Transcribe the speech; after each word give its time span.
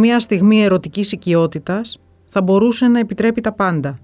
Μία 0.00 0.20
στιγμή 0.20 0.62
ερωτικής 0.62 1.12
οικειότητας 1.12 2.00
θα 2.26 2.42
μπορούσε 2.42 2.86
να 2.86 2.98
επιτρέπει 2.98 3.40
τα 3.40 3.52
πάντα. 3.52 3.98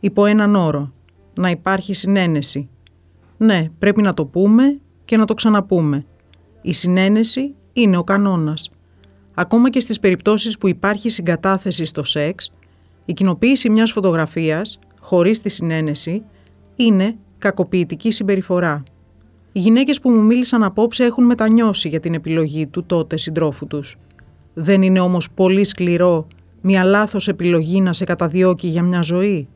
Υπό 0.00 0.26
έναν 0.26 0.54
όρο. 0.54 0.92
Να 1.34 1.50
υπάρχει 1.50 1.94
συνένεση. 1.94 2.68
Ναι, 3.36 3.70
πρέπει 3.78 4.02
να 4.02 4.14
το 4.14 4.26
πούμε 4.26 4.80
και 5.04 5.16
να 5.16 5.24
το 5.24 5.34
ξαναπούμε. 5.34 6.06
Η 6.62 6.72
συνένεση 6.72 7.54
είναι 7.72 7.96
ο 7.96 8.04
κανόνας. 8.04 8.70
Ακόμα 9.34 9.70
και 9.70 9.80
στις 9.80 10.00
περιπτώσεις 10.00 10.58
που 10.58 10.68
υπάρχει 10.68 11.10
συγκατάθεση 11.10 11.84
στο 11.84 12.02
σεξ, 12.02 12.52
η 13.04 13.12
κοινοποίηση 13.12 13.70
μιας 13.70 13.92
φωτογραφίας, 13.92 14.78
χωρίς 15.00 15.40
τη 15.40 15.48
συνένεση, 15.48 16.22
είναι 16.76 17.16
κακοποιητική 17.38 18.10
συμπεριφορά. 18.10 18.82
Οι 19.52 19.58
γυναίκες 19.58 20.00
που 20.00 20.10
μου 20.10 20.22
μίλησαν 20.22 20.62
απόψε 20.62 21.04
έχουν 21.04 21.24
μετανιώσει 21.24 21.88
για 21.88 22.00
την 22.00 22.14
επιλογή 22.14 22.66
του 22.66 22.84
τότε 22.84 23.16
συντρόφου 23.16 23.66
τους. 23.66 23.96
Δεν 24.58 24.82
είναι 24.82 25.00
όμως 25.00 25.30
πολύ 25.30 25.64
σκληρό 25.64 26.26
μια 26.62 26.84
λάθος 26.84 27.28
επιλογή 27.28 27.80
να 27.80 27.92
σε 27.92 28.04
καταδιώκει 28.04 28.68
για 28.68 28.82
μια 28.82 29.02
ζωή; 29.02 29.48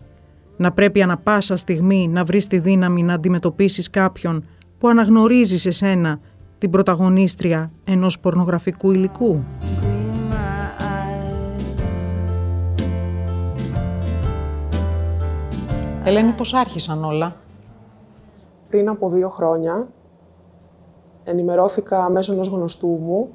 Να 0.56 0.72
πρέπει 0.72 1.02
ανα 1.02 1.16
πάσα 1.16 1.56
στιγμή 1.56 2.08
να 2.08 2.24
βρεις 2.24 2.46
τη 2.46 2.58
δύναμη 2.58 3.02
να 3.02 3.14
αντιμετωπίσεις 3.14 3.90
κάποιον 3.90 4.44
που 4.78 4.88
αναγνωρίζεις 4.88 5.60
σε 5.60 5.70
σένα 5.70 6.20
την 6.58 6.70
πρωταγωνίστρια 6.70 7.70
ενός 7.84 8.20
πορνογραφικού 8.20 8.90
υλικού; 8.90 9.44
Ελένη, 16.04 16.32
πώς 16.32 16.54
άρχισαν 16.54 17.04
όλα; 17.04 17.36
Πριν 18.68 18.88
από 18.88 19.08
δύο 19.08 19.28
χρόνια 19.28 19.88
ενημερώθηκα 21.24 22.10
μέσω 22.10 22.32
ενός 22.32 22.48
γνωστού 22.48 22.88
μου 22.88 23.28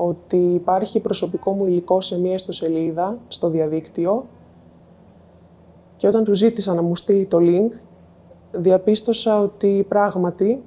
ότι 0.00 0.36
υπάρχει 0.36 1.00
προσωπικό 1.00 1.52
μου 1.52 1.66
υλικό 1.66 2.00
σε 2.00 2.20
μία 2.20 2.34
ιστοσελίδα 2.34 3.18
στο 3.28 3.48
διαδίκτυο 3.48 4.26
και 5.96 6.06
όταν 6.06 6.24
του 6.24 6.34
ζήτησα 6.34 6.74
να 6.74 6.82
μου 6.82 6.96
στείλει 6.96 7.24
το 7.26 7.38
link, 7.40 7.70
διαπίστωσα 8.52 9.40
ότι 9.40 9.86
πράγματι 9.88 10.62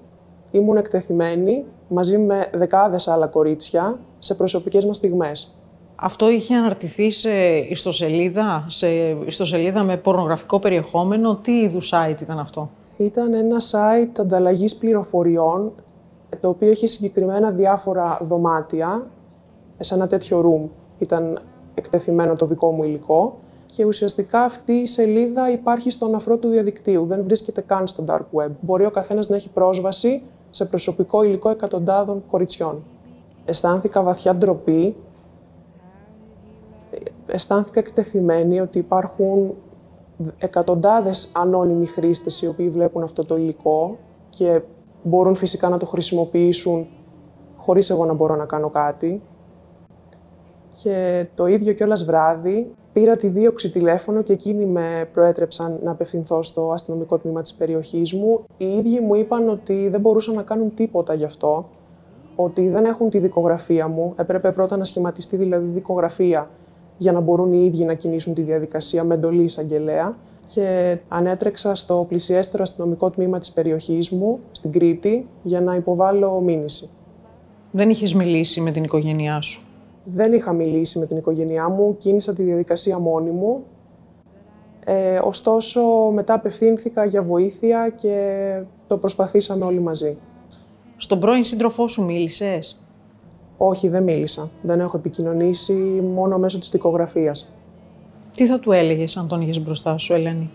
ήμουν 0.52 0.78
εκτεθειμένη 0.78 1.66
μαζί 1.88 2.18
με 2.18 2.50
δεκάδες 2.54 3.08
άλλα 3.08 3.28
κορίτσια 3.28 4.00
σε 4.20 4.36
προσωπικές 4.36 4.86
μας 4.86 4.98
στιγμές. 4.98 5.58
Αυτό 5.96 6.30
είχε 6.30 6.56
αναρτηθεί 6.56 7.12
σε 7.12 7.32
ιστοσελίδα, 7.58 8.66
σε 8.68 8.88
ιστοσελίδα 9.26 9.84
με 9.84 9.98
πορνογραφικό 9.98 10.60
περιεχόμενο; 10.60 11.36
Τι 11.36 11.52
είδους 11.52 11.94
site 11.94 12.22
ήταν 12.22 12.40
αυτό; 12.40 12.70
Ήταν 12.98 13.34
ένα 13.34 13.58
site 13.60 14.20
ανταλλαγής 14.20 14.76
πληροφοριών, 14.76 15.72
το 16.40 16.50
οποίο 16.50 16.72
είχε 16.72 16.88
συγκεκριμένα 16.88 17.52
διάφορα 17.52 18.20
δωμάτια. 18.28 19.08
Σε 19.84 19.96
ένα 19.96 20.08
τέτοιο 20.08 20.42
room 20.46 20.70
ήταν 20.98 21.42
εκτεθειμένο 21.74 22.36
το 22.36 22.46
δικό 22.46 22.72
μου 22.72 22.84
υλικό 22.84 23.38
και 23.66 23.86
ουσιαστικά 23.86 24.42
αυτή 24.44 24.74
η 24.74 24.88
σελίδα 24.88 25.52
υπάρχει 25.52 25.90
στον 25.90 26.16
αφρό 26.16 26.38
του 26.38 26.48
διαδικτύου, 26.48 27.06
δεν 27.06 27.24
βρίσκεται 27.24 27.62
καν 27.62 27.88
στο 27.88 28.04
dark 28.08 28.26
web. 28.40 28.50
Μπορεί 28.62 28.86
ο 28.86 28.92
καθένας 28.92 29.30
να 29.30 29.36
έχει 29.36 29.50
πρόσβαση 29.50 30.24
σε 30.50 30.66
προσωπικό 30.66 31.24
υλικό 31.24 31.50
εκατοντάδων 31.50 32.24
κοριτσιών. 32.32 32.84
Αισθάνθηκα 33.46 34.02
βαθιά 34.02 34.36
ντροπή, 34.36 34.96
αισθάνθηκα 37.26 37.80
εκτεθειμένη 37.80 38.60
ότι 38.60 38.80
υπάρχουν 38.80 39.54
εκατοντάδες 40.38 41.32
ανώνυμοι 41.34 41.86
χρήστες 41.86 42.42
οι 42.42 42.48
οποίοι 42.48 42.70
βλέπουν 42.70 43.04
αυτό 43.04 43.26
το 43.26 43.38
υλικό 43.38 43.98
και 44.30 44.62
μπορούν 45.04 45.36
φυσικά 45.36 45.70
να 45.70 45.78
το 45.78 45.86
χρησιμοποιήσουν 45.86 46.88
χωρίς 47.58 47.90
εγώ 47.90 48.06
να 48.06 48.14
μπορώ 48.14 48.36
να 48.36 48.46
κάνω 48.46 48.70
κάτι. 48.70 49.22
Και 50.82 51.28
το 51.36 51.48
ίδιο 51.48 51.74
κιόλας 51.74 52.06
βράδυ 52.06 52.72
πήρα 52.94 53.16
τη 53.16 53.28
δίωξη 53.28 53.72
τηλέφωνο 53.72 54.22
και 54.22 54.34
εκείνοι 54.34 54.66
με 54.66 55.10
προέτρεψαν 55.14 55.80
να 55.84 55.92
απευθυνθώ 55.92 56.44
στο 56.44 56.72
αστυνομικό 56.72 57.18
τμήμα 57.18 57.42
της 57.42 57.54
περιοχής 57.54 58.14
μου. 58.14 58.44
Οι 58.58 58.66
ίδιοι 58.66 59.00
μου 59.00 59.16
είπαν 59.16 59.50
ότι 59.50 59.88
δεν 59.90 60.02
μπορούσαν 60.02 60.36
να 60.36 60.42
κάνουν 60.42 60.74
τίποτα 60.74 61.14
γι' 61.14 61.26
αυτό, 61.26 61.70
ότι 62.36 62.70
δεν 62.70 62.86
έχουν 62.86 63.10
τη 63.10 63.20
δικογραφία 63.20 63.88
μου. 63.88 64.14
Έπρεπε 64.18 64.52
πρώτα 64.52 64.78
να 64.78 64.84
σχηματιστεί 64.84 65.38
δηλαδή 65.38 65.66
δικογραφία 65.66 66.50
για 66.98 67.12
να 67.12 67.20
μπορούν 67.20 67.54
οι 67.54 67.66
ίδιοι 67.66 67.86
να 67.86 67.94
κινήσουν 67.94 68.34
τη 68.34 68.42
διαδικασία 68.42 69.04
με 69.04 69.14
εντολή 69.14 69.44
εισαγγελέα. 69.44 70.18
Και 70.54 70.98
ανέτρεξα 71.08 71.76
στο 71.76 72.06
πλησιέστερο 72.10 72.64
αστυνομικό 72.64 73.10
τμήμα 73.10 73.40
της 73.40 73.52
περιοχής 73.52 74.10
μου, 74.10 74.40
στην 74.52 74.72
Κρήτη, 74.72 75.28
για 75.44 75.62
να 75.62 75.76
υποβάλω 75.76 76.40
μήνυση. 76.40 76.90
Δεν 77.72 77.90
είχες 77.90 78.14
μιλήσει 78.14 78.62
με 78.62 78.72
την 78.72 78.84
οικογένειά 78.84 79.42
σου; 79.42 79.66
Δεν 80.04 80.34
είχα 80.34 80.54
μιλήσει 80.54 81.00
με 81.00 81.06
την 81.06 81.18
οικογένειά 81.18 81.70
μου, 81.70 81.98
κίνησα 81.98 82.34
τη 82.34 82.44
διαδικασία 82.44 83.00
μόνη 83.00 83.30
μου. 83.30 83.64
Ε, 84.86 85.20
ωστόσο, 85.24 85.82
μετά 86.14 86.34
απευθύνθηκα 86.34 87.06
για 87.06 87.24
βοήθεια 87.24 87.90
και 87.90 88.62
το 88.88 88.98
προσπαθήσαμε 88.98 89.66
όλοι 89.66 89.80
μαζί. 89.80 90.18
Στον 90.98 91.20
πρώην 91.20 91.44
σύντροφό 91.44 91.88
σου 91.88 92.04
μίλησες; 92.04 92.82
Όχι, 93.58 93.88
δεν 93.88 94.04
μίλησα. 94.04 94.50
Δεν 94.62 94.80
έχω 94.80 94.98
επικοινωνήσει 94.98 96.02
μόνο 96.14 96.38
μέσω 96.38 96.60
της 96.60 96.70
δικογραφίας. 96.70 97.60
Τι 98.36 98.46
θα 98.46 98.60
του 98.60 98.72
έλεγες 98.72 99.18
αν 99.18 99.28
τον 99.28 99.42
είχες 99.42 99.64
μπροστά 99.64 99.98
σου, 99.98 100.14
Ελένη; 100.14 100.52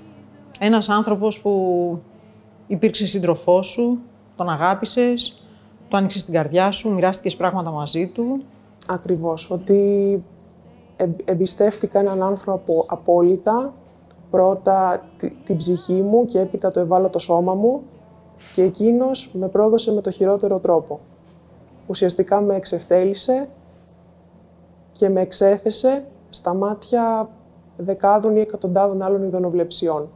Ένας 0.61 0.89
άνθρωπος 0.89 1.41
που 1.41 1.99
υπήρξε 2.67 3.07
σύντροφός 3.07 3.67
σου, 3.67 3.99
τον 4.37 4.49
αγάπησες, 4.49 5.43
το 5.89 5.97
άνοιξες 5.97 6.21
στην 6.21 6.35
καρδιά 6.35 6.71
σου, 6.71 6.95
μοιράστηκες 6.95 7.37
πράγματα 7.37 7.71
μαζί 7.71 8.09
του 8.15 8.45
Ακριβώς, 8.89 9.51
ότι 9.51 10.23
εμπιστεύτηκα 11.25 11.99
έναν 11.99 12.23
άνθρωπο 12.23 12.85
απόλυτα, 12.89 13.75
πρώτα 14.31 15.03
την 15.45 15.57
ψυχή 15.57 16.03
μου 16.03 16.27
και 16.27 16.41
έπειτα 16.41 16.71
το 16.71 16.81
ευάλωτο 16.81 17.19
σώμα 17.19 17.55
μου 17.55 17.83
και 18.55 18.63
εκείνος 18.63 19.31
με 19.35 19.49
πρόδωσε 19.49 19.93
με 19.93 20.01
το 20.01 20.11
χειρότερο 20.11 20.61
τρόπο. 20.61 21.01
Ουσιαστικά 21.87 22.41
με 22.41 22.55
εξευτέλισε 22.55 23.49
και 24.93 25.09
με 25.09 25.21
εξέθεσε 25.21 26.05
στα 26.29 26.55
μάτια 26.55 27.29
δεκάδων 27.77 28.37
ή 28.37 28.41
εκατοντάδων 28.41 29.03
άλλων 29.03 29.23
ειδωνοβλεψιών. 29.23 30.09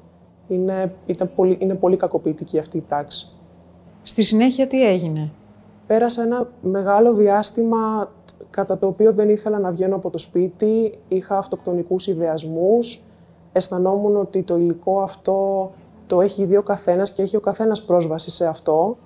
Είναι, 0.49 0.95
ήταν 1.07 1.31
πολύ, 1.35 1.57
είναι 1.61 1.75
πολύ 1.75 1.97
κακοποιητική 1.97 2.59
αυτή 2.59 2.77
η 2.77 2.81
πράξη. 2.81 3.29
Στη 4.03 4.23
συνέχεια 4.23 4.67
τι 4.67 4.87
έγινε; 4.87 5.33
Πέρασα 5.87 6.23
ένα 6.23 6.49
μεγάλο 6.61 7.15
διάστημα 7.15 8.11
κατά 8.51 8.79
το 8.79 8.87
οποίο 8.87 9.13
δεν 9.13 9.29
ήθελα 9.29 9.59
να 9.59 9.71
βγαίνω 9.71 9.97
από 9.97 10.11
το 10.11 10.19
σπίτι, 10.19 10.99
είχα 11.09 11.39
αυτοκτονικούς 11.39 12.07
ιδεασμούς, 12.07 13.03
αισθανόμουν 13.53 14.17
ότι 14.17 14.43
το 14.43 14.57
υλικό 14.57 15.01
αυτό 15.01 15.71
το 16.07 16.21
έχει 16.21 16.45
δει 16.45 16.57
ο 16.57 16.63
καθένας 16.63 17.13
και 17.13 17.23
έχει 17.23 17.37
ο 17.37 17.41
καθένας 17.41 17.83
πρόσβαση 17.83 18.31
σε 18.31 18.47
αυτό, 18.47 18.97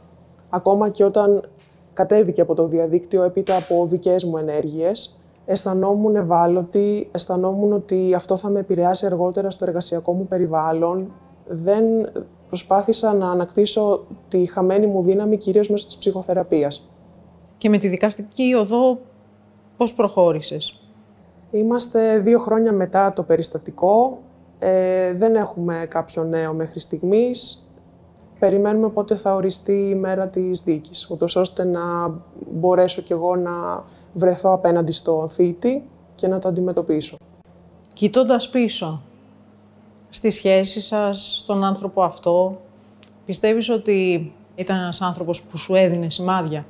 ακόμα 0.50 0.88
και 0.88 1.04
όταν 1.04 1.48
κατέβηκε 1.94 2.40
από 2.40 2.54
το 2.54 2.68
διαδίκτυο 2.68 3.22
έπειτα 3.22 3.56
από 3.56 3.86
δικές 3.86 4.24
μου 4.24 4.36
ενέργειες, 4.36 5.24
αισθανόμουν 5.44 6.16
ευάλωτη, 6.16 7.08
αισθανόμουν 7.12 7.72
ότι 7.72 8.14
αυτό 8.14 8.36
θα 8.36 8.48
με 8.48 8.58
επηρεάσει 8.58 9.06
αργότερα 9.06 9.50
στο 9.50 9.64
εργασιακό 9.64 10.12
μου 10.12 10.26
περιβάλλον. 10.26 11.12
Δεν 11.46 11.84
προσπάθησα 12.48 13.12
να 13.12 13.30
ανακτήσω 13.30 14.04
τη 14.28 14.46
χαμένη 14.46 14.86
μου 14.86 15.02
δύναμη 15.02 15.36
κυρίως 15.36 15.70
μέσω 15.70 15.86
της 15.86 15.98
ψυχοθεραπείας. 15.98 16.96
Και 17.58 17.68
με 17.68 17.78
τη 17.78 17.88
δικαστική 17.88 18.54
οδό 18.54 18.98
Πώς 19.76 19.94
προχώρησες; 19.94 20.78
Είμαστε 21.50 22.18
δύο 22.18 22.38
χρόνια 22.38 22.72
μετά 22.72 23.12
το 23.12 23.22
περιστατικό. 23.22 24.18
Ε, 24.58 25.12
δεν 25.12 25.34
έχουμε 25.34 25.86
κάποιο 25.88 26.24
νέο 26.24 26.52
μέχρι 26.54 26.78
στιγμής. 26.78 27.68
Περιμένουμε 28.38 28.88
πότε 28.88 29.16
θα 29.16 29.34
οριστεί 29.34 29.88
η 29.88 29.94
μέρα 29.94 30.28
της 30.28 30.62
δίκης, 30.62 31.10
ούτως 31.10 31.36
ώστε 31.36 31.64
να 31.64 32.14
μπορέσω 32.52 33.02
κι 33.02 33.12
εγώ 33.12 33.36
να 33.36 33.84
βρεθώ 34.12 34.52
απέναντι 34.52 34.92
στο 34.92 35.28
θήτη 35.30 35.88
και 36.14 36.28
να 36.28 36.38
το 36.38 36.48
αντιμετωπίσω. 36.48 37.16
Κοιτώντας 37.92 38.50
πίσω, 38.50 39.02
στη 40.10 40.30
σχέση 40.30 40.80
σας, 40.80 41.36
στον 41.40 41.64
άνθρωπο 41.64 42.02
αυτό, 42.02 42.60
πιστεύεις 43.26 43.68
ότι 43.68 44.32
ήταν 44.54 44.76
ένας 44.76 45.00
άνθρωπος 45.00 45.42
που 45.42 45.56
σου 45.56 45.74
έδινε 45.74 46.10
σημάδια; 46.10 46.66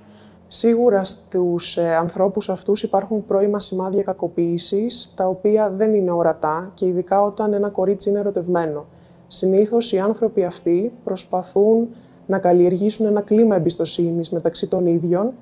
Σίγουρα 0.57 1.05
στους 1.05 1.77
ε, 1.77 1.95
ανθρώπους 1.95 2.49
αυτούς 2.49 2.83
υπάρχουν 2.83 3.25
πρώιμα 3.25 3.61
σημάδια 3.61 4.03
κακοποίησης, 4.03 5.13
τα 5.17 5.27
οποία 5.27 5.71
δεν 5.71 5.95
είναι 5.95 6.11
ορατά 6.11 6.71
και 6.75 6.87
ειδικά 6.87 7.23
όταν 7.23 7.53
ένα 7.53 7.69
κορίτσι 7.69 8.11
είναι 8.11 8.19
ερωτευμένο. 8.19 8.87
Συνήθως 9.27 9.93
οι 9.93 9.99
άνθρωποι 9.99 10.45
αυτοί 10.45 10.93
προσπαθούν 11.05 11.89
να 12.27 12.39
καλλιεργήσουν 12.39 13.07
ένα 13.07 13.21
κλίμα 13.21 13.57
εμπιστοσύνης 13.57 14.31
μεταξύ 14.31 14.67
των 14.69 14.87
ίδιων 14.87 15.33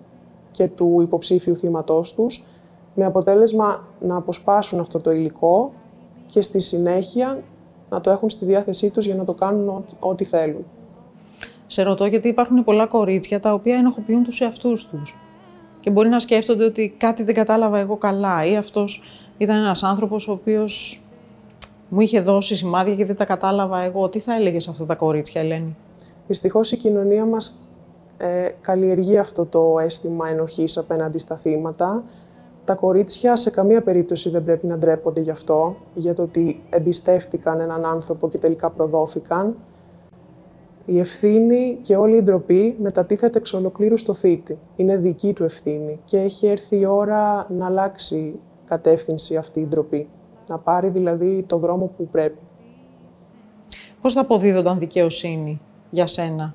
και 0.51 0.69
του 0.69 1.01
υποψήφιου 1.01 1.57
θύματός 1.57 2.15
τους, 2.15 2.45
με 2.95 3.05
αποτέλεσμα 3.05 3.87
να 4.01 4.17
αποσπάσουν 4.17 4.81
αυτό 4.81 5.01
το 5.01 5.11
υλικό 5.11 5.73
και 6.27 6.43
στη 6.43 6.61
συνέχεια 6.61 7.43
να 7.91 8.01
το 8.01 8.11
έχουν 8.11 8.31
στη 8.31 8.45
διάθεσή 8.45 8.91
τους 8.91 9.07
για 9.07 9.15
να 9.15 9.25
το 9.25 9.35
κάνουν 9.35 9.85
ό,τι 9.99 10.25
θέλουν. 10.25 10.65
Σε 11.73 11.83
ρωτώ 11.83 12.07
γιατί 12.07 12.29
υπάρχουν 12.29 12.65
πολλά 12.65 12.87
κορίτσια 12.87 13.41
τα 13.41 13.53
οποία 13.53 13.77
ενοχοποιούν 13.77 14.23
τους 14.23 14.41
εαυτούς 14.41 14.87
τους. 14.89 15.17
και 15.81 15.91
μπορεί 15.91 16.09
να 16.09 16.19
σκέφτονται 16.19 16.65
ότι 16.65 16.95
κάτι 16.99 17.23
δεν 17.23 17.35
κατάλαβα 17.35 17.79
εγώ 17.79 17.97
καλά 17.97 18.45
ή 18.45 18.57
αυτός 18.57 19.03
ήταν 19.39 19.57
ένας 19.57 19.83
άνθρωπος 19.83 20.29
ο 20.29 20.33
οποίος 20.33 21.03
μου 21.89 22.01
είχε 22.01 22.21
δώσει 22.21 22.57
σημάδια 22.57 22.95
και 22.95 23.05
δεν 23.05 23.17
τα 23.17 23.25
κατάλαβα 23.25 23.81
εγώ. 23.81 24.09
Τι 24.09 24.19
θα 24.19 24.35
έλεγες 24.35 24.63
σε 24.63 24.71
αυτά 24.71 24.85
τα 24.85 24.95
κορίτσια, 24.95 25.41
Ελένη; 25.41 25.77
Δυστυχώς 26.27 26.73
η 26.73 26.77
κοινωνία 26.77 27.25
μας 27.25 27.75
ε, 28.17 28.49
καλλιεργεί 28.61 29.19
αυτό 29.19 29.45
το 29.47 29.79
αίσθημα 29.79 30.29
ενοχής 30.29 30.79
απέναντι 30.79 31.19
στα 31.19 31.37
θύματα. 31.37 32.05
Τα 32.65 32.75
κορίτσια 32.75 33.37
σε 33.37 33.51
καμία 33.51 33.83
περίπτωση 33.83 34.31
δεν 34.31 34.45
πρέπει 34.45 34.67
να 34.67 34.79
ντρέπονται 34.79 35.21
γι' 35.21 35.31
αυτό, 35.31 35.77
για 35.95 36.15
το 36.15 36.23
ότι 36.23 36.63
εμπιστεύτηκαν 36.71 37.61
έναν 37.61 37.85
άνθρωπο 37.85 38.29
και 38.29 38.39
τελικά 38.39 38.71
προδόθηκαν. 38.71 39.57
Η 40.85 40.99
ευθύνη 40.99 41.79
και 41.81 41.97
όλη 41.97 42.17
η 42.17 42.23
ντροπή 42.23 42.77
μετατίθεται 42.81 43.39
εξ 43.39 43.53
ολοκλήρου 43.53 43.97
στο 43.97 44.15
θήτη. 44.15 44.59
Είναι 44.77 44.97
δική 44.97 45.33
του 45.33 45.45
ευθύνη 45.45 46.01
και 46.05 46.19
έχει 46.19 46.47
έρθει 46.47 46.79
η 46.79 46.85
ώρα 46.85 47.47
να 47.51 47.67
αλλάξει 47.67 48.41
κατεύθυνση 48.65 49.37
αυτή 49.37 49.61
η 49.61 49.67
ντροπή. 49.67 50.09
Να 50.47 50.59
πάρει 50.59 50.89
δηλαδή 50.89 51.45
το 51.47 51.57
δρόμο 51.57 51.91
που 51.97 52.09
πρέπει. 52.09 52.39
Πώς 54.01 54.13
θα 54.13 54.21
αποδίδονταν 54.21 54.79
δικαιοσύνη 54.79 55.61
για 55.91 56.07
σένα; 56.07 56.55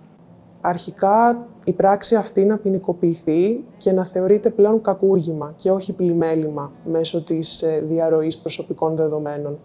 Αρχικά 0.61 1.47
η 1.65 1.71
πράξη 1.71 2.15
αυτή 2.15 2.45
να 2.45 2.57
ποινικοποιηθεί 2.57 3.63
και 3.77 3.91
να 3.91 4.05
θεωρείται 4.05 4.49
πλέον 4.49 4.81
κακούργημα 4.81 5.53
και 5.55 5.71
όχι 5.71 5.93
πλημέλημα 5.93 6.71
μέσω 6.85 7.23
της 7.23 7.61
ε, 7.61 7.83
διαρροής 7.87 8.37
προσωπικών 8.37 8.95
δεδομένων. 8.95 9.59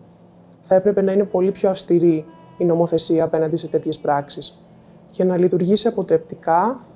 Θα 0.61 0.75
έπρεπε 0.75 1.03
να 1.03 1.13
είναι 1.13 1.25
πολύ 1.25 1.51
πιο 1.51 1.71
αυστηρή 1.71 2.25
η 2.63 2.65
νομοθεσία 2.65 3.25
απέναντι 3.25 3.57
σε 3.57 3.69
τέτοιες 3.69 3.99
πράξεις 3.99 4.67
για 5.11 5.25
να 5.25 5.37
λειτουργήσει 5.37 5.89
αποτρεπτικά 5.89 6.87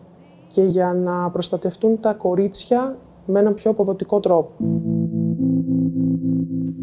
και 0.49 0.63
για 0.63 0.93
να 0.93 1.31
προστατευτούν 1.31 2.01
τα 2.01 2.13
κορίτσια 2.13 2.99
με 3.27 3.41
έναν 3.41 3.55
πιο 3.55 3.71
αποδοτικό 3.71 4.21
τρόπο. 4.21 4.53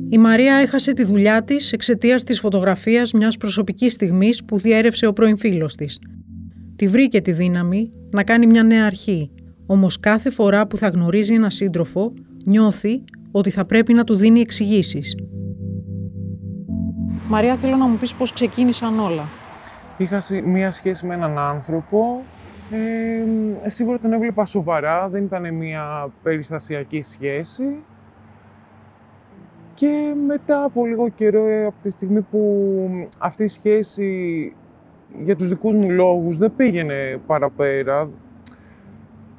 Η 0.09 0.17
Μαρία 0.17 0.55
έχασε 0.55 0.93
τη 0.93 1.03
δουλειά 1.03 1.43
της 1.43 1.71
εξαιτίας 1.71 2.23
της 2.23 2.39
φωτογραφίας 2.39 3.11
μιας 3.13 3.37
προσωπικής 3.37 3.93
στιγμής 3.93 4.43
που 4.45 4.59
διέρευσε 4.59 5.05
ο 5.05 5.13
πρώην 5.13 5.37
φίλος 5.37 5.75
της. 5.75 5.99
Τη 6.75 6.87
βρήκε 6.87 7.21
τη 7.21 7.31
δύναμη 7.31 7.91
να 8.09 8.23
κάνει 8.23 8.45
μια 8.45 8.63
νέα 8.63 8.85
αρχή, 8.85 9.31
όμως 9.65 9.99
κάθε 9.99 10.29
φορά 10.29 10.67
που 10.67 10.77
θα 10.77 10.87
γνωρίζει 10.87 11.33
ένα 11.33 11.49
σύντροφο 11.49 12.13
νιώθει 12.45 13.03
ότι 13.31 13.49
θα 13.49 13.65
πρέπει 13.65 13.93
να 13.93 14.03
του 14.03 14.15
δίνει 14.15 14.39
εξηγήσεις. 14.39 15.15
Μαρία, 17.27 17.55
θέλω 17.55 17.75
να 17.75 17.87
μου 17.87 17.97
πεις 17.97 18.15
πώς 18.15 18.33
ξεκίνησαν 18.33 18.99
όλα. 18.99 19.27
Είχα 19.97 20.21
μία 20.43 20.71
σχέση 20.71 21.05
με 21.05 21.13
έναν 21.13 21.37
άνθρωπο. 21.37 22.23
Ε, 22.71 23.69
σίγουρα 23.69 23.97
τον 23.99 24.13
έβλεπα 24.13 24.45
σοβαρά, 24.45 25.09
δεν 25.09 25.23
ήταν 25.23 25.53
μία 25.53 26.07
περιστασιακή 26.23 27.01
σχέση. 27.01 27.83
Και 29.73 30.13
μετά 30.27 30.63
από 30.63 30.85
λίγο 30.85 31.09
καιρό, 31.09 31.45
ε, 31.45 31.65
από 31.65 31.75
τη 31.81 31.89
στιγμή 31.89 32.21
που 32.21 33.07
αυτή 33.17 33.43
η 33.43 33.47
σχέση 33.47 34.53
για 35.17 35.35
τους 35.35 35.49
δικούς 35.49 35.75
μου 35.75 35.89
λόγους 35.89 36.37
δεν 36.37 36.53
πήγαινε 36.55 37.21
παραπέρα, 37.27 38.09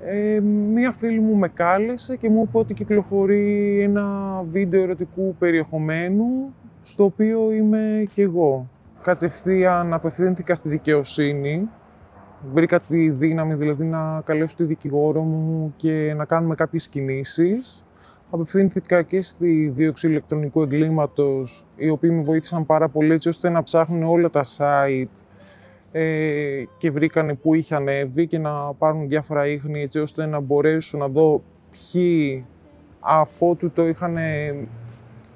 ε, 0.01 0.41
μία 0.41 0.93
φίλη 0.93 1.21
μου 1.21 1.35
με 1.35 1.49
κάλεσε 1.49 2.17
και 2.17 2.29
μου 2.29 2.45
είπε 2.49 2.59
ότι 2.59 2.75
κυκλοφορεί 2.75 3.81
ένα 3.81 4.07
βίντεο 4.51 4.83
ερωτικού 4.83 5.35
περιεχομένου 5.39 6.55
στο 6.87 7.05
οποίο 7.05 7.53
είμαι 7.53 8.09
κι 8.15 8.21
εγώ. 8.21 8.69
Κατευθείαν 9.03 9.93
απευθύνθηκα 9.93 10.55
στη 10.55 10.69
δικαιοσύνη. 10.69 11.69
Βρήκα 12.53 12.81
τη 12.81 13.11
δύναμη 13.11 13.55
δηλαδή 13.55 13.85
να 13.85 14.21
καλέσω 14.21 14.57
τη 14.57 14.65
δικηγόρο 14.65 15.23
μου 15.23 15.73
και 15.77 16.15
να 16.17 16.25
κάνουμε 16.25 16.55
κάποιες 16.55 16.89
κινήσεις. 16.89 17.85
Απευθύνθηκα 18.31 19.03
και 19.03 19.23
στη 19.23 19.69
δίωξη 19.69 20.07
ηλεκτρονικού 20.07 20.63
εγκλήματος, 20.63 21.67
οι 21.77 21.89
οποίοι 21.89 22.11
με 22.13 22.23
βοήθησαν 22.23 22.67
πάρα 22.67 22.89
πολύ 22.89 23.13
έτσι 23.13 23.29
ώστε 23.29 23.49
να 23.49 23.63
ψάχνουν 23.63 24.03
όλα 24.03 24.31
τα 24.31 24.45
site 24.57 25.25
ε, 25.93 26.63
και 26.79 26.91
βρήκανε 26.91 27.35
πού 27.35 27.55
είχε 27.55 27.75
ανέβει 27.75 28.27
και 28.27 28.39
να 28.39 28.75
πάρουν 28.75 29.09
διάφορα 29.09 29.47
ίχνη 29.47 29.83
έτσι 29.83 29.99
ώστε 29.99 30.27
να 30.27 30.41
μπορέσουν 30.41 31.01
να 31.01 31.09
δω 31.09 31.43
ποιοι 31.71 32.47
αφότου 33.01 33.71
το 33.71 33.87
είχαν 33.87 34.17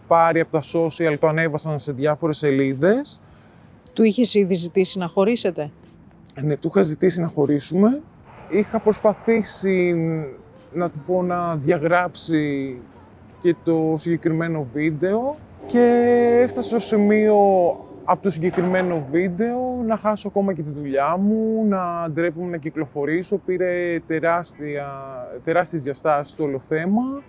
πάρει 0.08 0.40
από 0.40 0.50
τα 0.50 0.62
social, 0.62 1.16
το 1.18 1.26
ανέβασαν 1.26 1.78
σε 1.78 1.92
διάφορες 1.92 2.36
σελίδες. 2.36 3.20
Του 3.92 4.02
είχες 4.02 4.34
ήδη 4.34 4.54
ζητήσει 4.54 4.98
να 4.98 5.08
χωρίσετε; 5.08 5.70
Ναι, 6.42 6.56
του 6.56 6.68
είχα 6.68 6.82
ζητήσει 6.82 7.20
να 7.20 7.26
χωρίσουμε. 7.26 8.02
Είχα 8.48 8.80
προσπαθήσει 8.80 9.94
να 10.72 10.90
του 10.90 10.98
πω 11.06 11.22
να 11.22 11.56
διαγράψει 11.56 12.76
και 13.38 13.54
το 13.64 13.94
συγκεκριμένο 13.96 14.62
βίντεο 14.62 15.36
και 15.66 15.80
έφτασε 16.42 16.68
στο 16.68 16.78
σημείο 16.78 17.36
από 18.04 18.22
το 18.22 18.30
συγκεκριμένο 18.30 19.06
βίντεο 19.10 19.82
να 19.86 19.96
χάσω 19.96 20.28
ακόμα 20.28 20.52
και 20.52 20.62
τη 20.62 20.70
δουλειά 20.70 21.16
μου, 21.16 21.66
να 21.66 22.10
ντρέπομαι 22.10 22.50
να 22.50 22.56
κυκλοφορήσω. 22.56 23.38
Πήρε 23.38 23.98
τεράστια, 24.06 24.86
τεράστιες 25.44 25.82
διαστάσεις 25.82 26.34
το 26.34 26.42
όλο 26.42 26.58
θέμα 26.58 27.22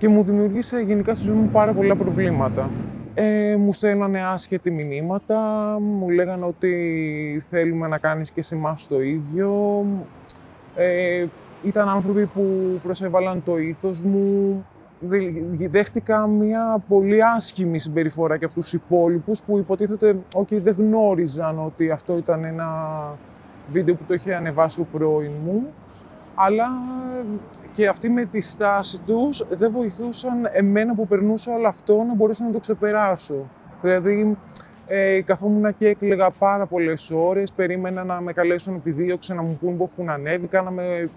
και 0.00 0.08
μου 0.08 0.22
δημιουργήσε 0.22 0.80
γενικά 0.80 1.14
στη 1.14 1.24
ζωή 1.24 1.36
μου 1.36 1.48
πάρα 1.48 1.72
πολλά 1.72 1.96
προβλήματα. 1.96 2.70
Ε, 3.14 3.56
μου 3.56 3.72
στέλνανε 3.72 4.24
άσχετη 4.24 4.70
μηνύματα, 4.70 5.38
μου 5.80 6.08
λέγανε 6.08 6.44
ότι 6.44 7.42
θέλουμε 7.48 7.88
να 7.88 7.98
κάνεις 7.98 8.30
και 8.30 8.42
σε 8.42 8.54
εμάς 8.54 8.86
το 8.86 9.00
ίδιο. 9.00 9.84
Ε, 10.76 11.26
ήταν 11.62 11.88
άνθρωποι 11.88 12.26
που 12.26 12.42
προσέβαλαν 12.82 13.42
το 13.44 13.58
ήθος 13.58 14.02
μου. 14.02 14.64
Δέχτηκα 15.70 16.26
μια 16.26 16.82
πολύ 16.88 17.24
άσχημη 17.24 17.78
συμπεριφορά 17.78 18.36
και 18.36 18.44
από 18.44 18.54
τους 18.54 18.72
υπόλοιπους 18.72 19.42
που 19.42 19.58
υποτίθεται 19.58 20.18
ότι 20.34 20.58
δεν 20.58 20.74
γνώριζαν 20.78 21.64
ότι 21.64 21.90
αυτό 21.90 22.16
ήταν 22.16 22.44
ένα 22.44 22.68
βίντεο 23.70 23.94
που 23.94 24.04
το 24.06 24.14
είχε 24.14 24.34
ανεβάσει 24.34 24.80
ο 24.80 24.86
πρώην 24.92 25.32
μου 25.44 25.66
αλλά 26.34 26.66
και 27.72 27.88
αυτοί 27.88 28.10
με 28.10 28.24
τη 28.24 28.40
στάση 28.40 29.00
τους 29.00 29.44
δεν 29.48 29.70
βοηθούσαν 29.70 30.48
εμένα 30.52 30.94
που 30.94 31.06
περνούσα 31.06 31.54
όλο 31.54 31.68
αυτό 31.68 32.02
να 32.02 32.14
μπορέσω 32.14 32.44
να 32.44 32.50
το 32.50 32.58
ξεπεράσω. 32.58 33.48
Δηλαδή, 33.82 34.36
ε, 34.86 35.22
καθόμουν 35.22 35.76
και 35.78 35.88
έκλαιγα 35.88 36.30
πάρα 36.30 36.66
πολλές 36.66 37.10
ώρες. 37.10 37.52
Περίμενα 37.52 38.04
να 38.04 38.20
με 38.20 38.32
καλέσουν 38.32 38.74
από 38.74 38.84
τη 38.84 38.90
δίωξη 38.90 39.34
να 39.34 39.42
μου 39.42 39.58
πούν 39.60 39.76
που 39.76 39.90
έχουν 39.92 40.10
ανέβει. 40.10 40.46
Κάναμε 40.46 41.10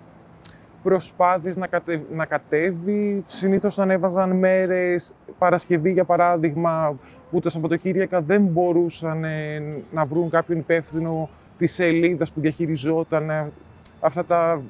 προσπάθειες 0.84 1.58
να, 1.58 1.68
κατε... 1.68 2.06
να 2.12 2.26
κατέβει. 2.26 3.24
Συνήθως 3.26 3.80
ανέβαζαν 3.80 4.32
μέρες, 4.38 5.14
Παρασκευή 5.38 5.92
για 5.92 6.06
παράδειγμα, 6.06 6.98
που 7.32 7.40
τα 7.40 7.50
Σαββατοκύριακα 7.50 8.22
δεν 8.22 8.42
μπορούσαν 8.42 9.24
ε, 9.24 9.62
να 9.92 10.06
βρουν 10.06 10.30
κάποιον 10.30 10.58
υπεύθυνο 10.58 11.30
της 11.58 11.74
σελίδας 11.74 12.34
που 12.34 12.42
διαχειριζόταν 12.42 13.30
ε, 13.30 13.52
αυτά 14.00 14.26
τα 14.26 14.62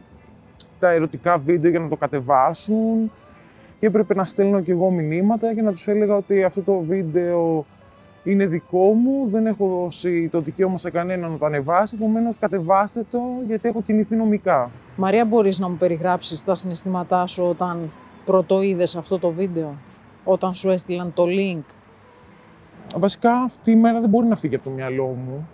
τα 0.83 0.91
ερωτικά 0.91 1.37
βίντεο 1.37 1.71
για 1.71 1.79
να 1.79 1.87
το 1.87 1.95
κατεβάσουν 1.95 3.11
και 3.79 3.85
έπρεπε 3.87 4.13
να 4.13 4.25
στέλνω 4.25 4.59
και 4.61 4.71
εγώ 4.71 4.91
μηνύματα 4.91 5.51
για 5.51 5.63
να 5.63 5.71
τους 5.71 5.87
έλεγα 5.87 6.15
ότι 6.15 6.43
αυτό 6.43 6.61
το 6.61 6.79
βίντεο 6.79 7.65
είναι 8.23 8.45
δικό 8.45 8.93
μου, 8.93 9.29
δεν 9.29 9.45
έχω 9.45 9.67
δώσει 9.67 10.29
το 10.31 10.41
δικαίωμα 10.41 10.77
σε 10.77 10.89
κανέναν 10.89 11.31
να 11.31 11.37
το 11.37 11.45
ανεβάσει, 11.45 11.95
επομένως 11.99 12.37
κατεβάστε 12.37 13.05
το 13.09 13.19
γιατί 13.47 13.67
έχω 13.67 13.81
κινηθεί 13.81 14.15
νομικά. 14.15 14.71
Μαρία, 14.95 15.25
μπορείς 15.25 15.59
να 15.59 15.69
μου 15.69 15.77
περιγράψεις 15.77 16.43
τα 16.43 16.55
συναισθήματά 16.55 17.27
σου 17.27 17.43
όταν 17.43 17.91
πρώτο 18.25 18.59
αυτό 18.97 19.19
το 19.19 19.31
βίντεο, 19.31 19.77
όταν 20.23 20.53
σου 20.53 20.69
έστειλαν 20.69 21.13
το 21.13 21.23
link; 21.27 21.63
Βασικά 22.97 23.33
αυτή 23.33 23.71
η 23.71 23.75
μέρα 23.75 23.99
δεν 23.99 24.09
μπορεί 24.09 24.27
να 24.27 24.35
φύγει 24.35 24.55
από 24.55 24.63
το 24.63 24.69
μυαλό 24.69 25.05
μου 25.05 25.47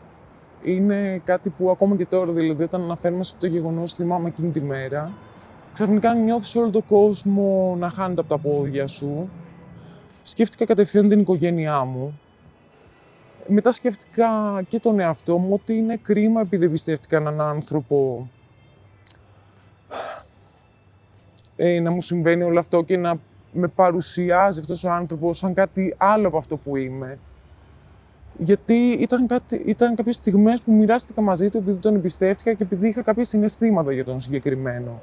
είναι 0.63 1.21
κάτι 1.23 1.49
που 1.49 1.69
ακόμα 1.69 1.95
και 1.95 2.05
τώρα, 2.05 2.31
δηλαδή, 2.31 2.63
όταν 2.63 2.81
αναφέρουμε 2.81 3.23
σε 3.23 3.31
αυτό 3.33 3.47
το 3.47 3.53
γεγονός, 3.53 3.93
θυμάμαι 3.93 4.27
εκείνη 4.27 4.51
τη 4.51 4.61
μέρα. 4.61 5.11
Ξαφνικά 5.73 6.13
νιώθεις 6.13 6.55
όλο 6.55 6.69
τον 6.69 6.85
κόσμο 6.85 7.75
να 7.79 7.89
χάνεται 7.89 8.21
από 8.21 8.29
τα 8.29 8.37
πόδια 8.37 8.87
σου. 8.87 9.29
Σκέφτηκα 10.21 10.65
κατευθείαν 10.65 11.09
την 11.09 11.19
οικογένειά 11.19 11.83
μου. 11.83 12.19
Μετά 13.47 13.71
σκέφτηκα 13.71 14.61
και 14.67 14.79
τον 14.79 14.99
εαυτό 14.99 15.37
μου 15.37 15.53
ότι 15.53 15.73
είναι 15.73 15.97
κρίμα 15.97 16.41
επειδή 16.41 16.63
δεν 16.63 16.71
πιστεύτηκα 16.71 17.17
έναν 17.17 17.41
άνθρωπο 17.41 18.29
ε, 21.55 21.79
να 21.79 21.91
μου 21.91 22.01
συμβαίνει 22.01 22.43
όλο 22.43 22.59
αυτό 22.59 22.81
και 22.81 22.97
να 22.97 23.19
με 23.51 23.67
παρουσιάζει 23.67 24.59
αυτός 24.59 24.83
ο 24.83 24.89
άνθρωπος 24.89 25.37
σαν 25.37 25.53
κάτι 25.53 25.95
άλλο 25.97 26.27
από 26.27 26.37
αυτό 26.37 26.57
που 26.57 26.75
είμαι 26.75 27.19
γιατί 28.41 28.73
ήταν, 28.73 29.27
κάτι, 29.27 29.55
ήταν 29.55 29.95
κάποιες 29.95 30.15
στιγμές 30.15 30.61
που 30.61 30.71
μοιράστηκα 30.71 31.21
μαζί 31.21 31.49
του 31.49 31.57
επειδή 31.57 31.77
τον 31.77 31.95
εμπιστεύτηκα 31.95 32.53
και 32.53 32.63
επειδή 32.63 32.87
είχα 32.87 33.01
κάποια 33.01 33.23
συναισθήματα 33.23 33.91
για 33.91 34.05
τον 34.05 34.19
συγκεκριμένο. 34.19 35.01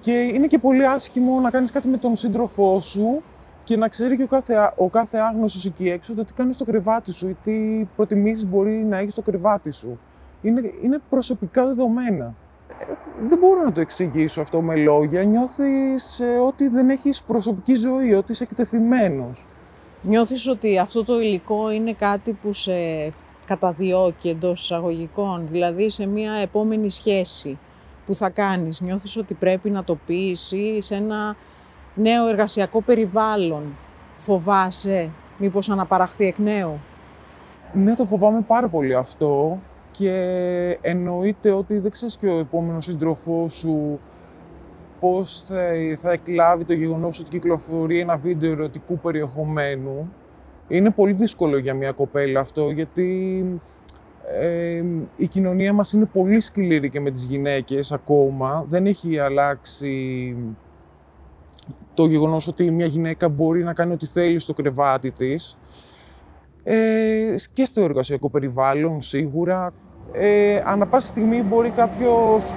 Και 0.00 0.12
είναι 0.12 0.46
και 0.46 0.58
πολύ 0.58 0.86
άσχημο 0.86 1.40
να 1.40 1.50
κάνεις 1.50 1.70
κάτι 1.70 1.88
με 1.88 1.96
τον 1.96 2.16
σύντροφό 2.16 2.80
σου 2.80 3.22
και 3.64 3.76
να 3.76 3.88
ξέρει 3.88 4.16
και 4.16 4.22
ο 4.22 4.26
κάθε, 4.26 4.72
ο 4.76 4.88
κάθε 4.88 5.18
άγνωστος 5.18 5.64
εκεί 5.64 5.88
έξω 5.88 6.14
το 6.14 6.24
τι 6.24 6.32
κάνεις 6.32 6.54
στο 6.54 6.64
κρεβάτι 6.64 7.12
σου 7.12 7.28
ή 7.28 7.36
τι 7.42 7.84
προτιμήσεις 7.96 8.46
μπορεί 8.46 8.70
να 8.70 8.98
έχεις 8.98 9.12
στο 9.12 9.22
κρεβάτι 9.22 9.70
σου. 9.70 9.98
Είναι, 10.42 10.60
είναι 10.80 10.98
προσωπικά 11.08 11.66
δεδομένα. 11.66 12.34
δεν 13.26 13.38
μπορώ 13.38 13.64
να 13.64 13.72
το 13.72 13.80
εξηγήσω 13.80 14.40
αυτό 14.40 14.62
με 14.62 14.74
λόγια. 14.74 15.22
Νιώθεις 15.24 16.20
ε, 16.20 16.38
ότι 16.46 16.68
δεν 16.68 16.90
έχεις 16.90 17.22
προσωπική 17.22 17.74
ζωή, 17.74 18.14
ότι 18.14 18.32
είσαι 18.32 18.42
εκτεθειμένος. 18.42 19.46
Νιώθεις 20.02 20.48
ότι 20.48 20.78
αυτό 20.78 21.04
το 21.04 21.20
υλικό 21.20 21.70
είναι 21.70 21.92
κάτι 21.92 22.32
που 22.32 22.52
σε 22.52 22.72
καταδιώκει 23.46 24.28
εντός 24.28 24.62
εισαγωγικών, 24.62 25.48
δηλαδή 25.50 25.90
σε 25.90 26.06
μια 26.06 26.32
επόμενη 26.32 26.90
σχέση 26.90 27.58
που 28.06 28.14
θα 28.14 28.30
κάνεις. 28.30 28.80
Νιώθεις 28.80 29.16
ότι 29.16 29.34
πρέπει 29.34 29.70
να 29.70 29.84
το 29.84 29.98
πεις 30.06 30.52
ή 30.52 30.80
σε 30.80 30.94
ένα 30.94 31.36
νέο 31.94 32.28
εργασιακό 32.28 32.82
περιβάλλον. 32.82 33.76
Φοβάσαι 34.16 35.10
μήπως 35.38 35.70
αναπαραχθεί 35.70 36.26
εκ 36.26 36.38
νέου; 36.38 36.80
Ναι, 37.72 37.94
το 37.94 38.04
φοβάμαι 38.04 38.40
πάρα 38.40 38.68
πολύ 38.68 38.94
αυτό 38.94 39.60
και 39.90 40.78
εννοείται 40.80 41.50
ότι 41.50 41.78
δεν 41.78 41.90
ξέρεις 41.90 42.16
και 42.16 42.26
ο 42.26 42.38
επόμενος 42.38 42.84
σύντροφός 42.84 43.52
σου 43.52 44.00
πώς 45.00 45.40
θα, 45.40 45.72
θα 45.98 46.12
εκλάβει 46.12 46.64
το 46.64 46.72
γεγονός 46.72 47.20
ότι 47.20 47.30
κυκλοφορεί 47.30 47.98
ένα 48.00 48.16
βίντεο 48.16 48.50
ερωτικού 48.50 48.98
περιεχομένου. 48.98 50.12
Είναι 50.68 50.90
πολύ 50.90 51.12
δύσκολο 51.12 51.58
για 51.58 51.74
μια 51.74 51.92
κοπέλα 51.92 52.40
αυτό, 52.40 52.70
γιατί 52.70 53.44
ε, 54.38 54.84
η 55.16 55.26
κοινωνία 55.26 55.72
μας 55.72 55.92
είναι 55.92 56.06
πολύ 56.06 56.40
σκληρή 56.40 56.90
και 56.90 57.00
με 57.00 57.10
τις 57.10 57.24
γυναίκες 57.24 57.92
ακόμα. 57.92 58.64
Δεν 58.68 58.86
έχει 58.86 59.18
αλλάξει 59.18 60.36
το 61.94 62.06
γεγονός 62.06 62.46
ότι 62.48 62.70
μια 62.70 62.86
γυναίκα 62.86 63.28
μπορεί 63.28 63.62
να 63.62 63.74
κάνει 63.74 63.92
ό,τι 63.92 64.06
θέλει 64.06 64.38
στο 64.38 64.52
κρεβάτι 64.52 65.10
της. 65.10 65.58
Ε, 66.62 67.34
και 67.52 67.64
στο 67.64 67.80
εργασιακό 67.80 68.30
περιβάλλον 68.30 69.00
σίγουρα. 69.00 69.72
Ε, 70.12 70.62
ανά 70.64 70.86
πάση 70.86 71.06
στιγμή 71.06 71.42
μπορεί 71.42 71.70
κάποιος 71.70 72.54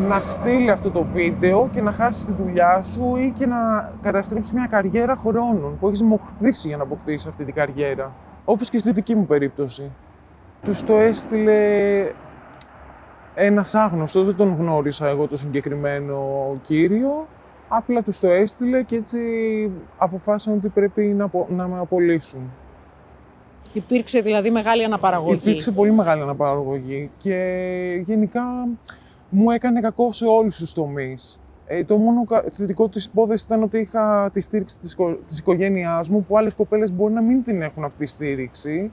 να 0.00 0.20
στείλει 0.20 0.70
αυτό 0.70 0.90
το 0.90 1.02
βίντεο 1.02 1.68
και 1.72 1.82
να 1.82 1.92
χάσει 1.92 2.26
τη 2.26 2.32
δουλειά 2.42 2.82
σου 2.82 3.16
ή 3.16 3.32
και 3.38 3.46
να 3.46 3.92
καταστρέψει 4.00 4.54
μια 4.54 4.66
καριέρα 4.66 5.16
χρόνων 5.16 5.78
που 5.78 5.86
έχεις 5.88 6.02
μοχθήσει 6.02 6.68
για 6.68 6.76
να 6.76 6.82
αποκτήσεις 6.82 7.26
αυτή 7.26 7.44
την 7.44 7.54
καριέρα. 7.54 8.14
Όπως 8.44 8.68
και 8.68 8.78
στη 8.78 8.92
δική 8.92 9.14
μου 9.14 9.26
περίπτωση. 9.26 9.92
Τους 10.62 10.82
το 10.82 10.96
έστειλε 10.96 11.58
ένας 13.34 13.74
άγνωστος, 13.74 14.26
δεν 14.26 14.36
τον 14.36 14.54
γνώρισα 14.54 15.08
εγώ 15.08 15.26
το 15.26 15.36
συγκεκριμένο 15.36 16.18
κύριο, 16.62 17.26
απλά 17.68 18.02
τους 18.02 18.20
το 18.20 18.28
έστειλε 18.28 18.82
και 18.82 18.96
έτσι 18.96 19.18
αποφάσισαν 19.96 20.54
ότι 20.54 20.68
πρέπει 20.68 21.02
να, 21.02 21.30
να 21.48 21.68
με 21.68 21.78
απολύσουν. 21.78 22.50
Υπήρξε 23.72 24.20
δηλαδή 24.20 24.50
μεγάλη 24.50 24.84
αναπαραγωγή. 24.84 25.34
Υπήρξε 25.34 25.70
πολύ 25.70 25.92
μεγάλη 25.92 26.22
αναπαραγωγή 26.22 27.10
και 27.16 28.02
γενικά 28.04 28.42
μου 29.28 29.50
έκανε 29.50 29.80
κακό 29.80 30.12
σε 30.12 30.24
όλους 30.24 30.56
τους 30.56 30.72
τομείς. 30.72 31.40
Ε, 31.66 31.84
το 31.84 31.96
μόνο 31.96 32.26
θετικό 32.52 32.88
της 32.88 33.04
υπόθεσης 33.04 33.44
ήταν 33.46 33.62
ότι 33.62 33.78
είχα 33.78 34.30
τη 34.32 34.40
στήριξη 34.40 34.78
της, 34.78 34.96
της 35.26 35.38
οικογένειάς 35.38 36.08
μου, 36.08 36.24
που 36.24 36.38
άλλες 36.38 36.54
κοπέλες 36.54 36.92
μπορεί 36.92 37.12
να 37.12 37.22
μην 37.22 37.44
την 37.44 37.62
έχουν 37.62 37.84
αυτή 37.84 38.04
τη 38.04 38.10
στήριξη. 38.10 38.90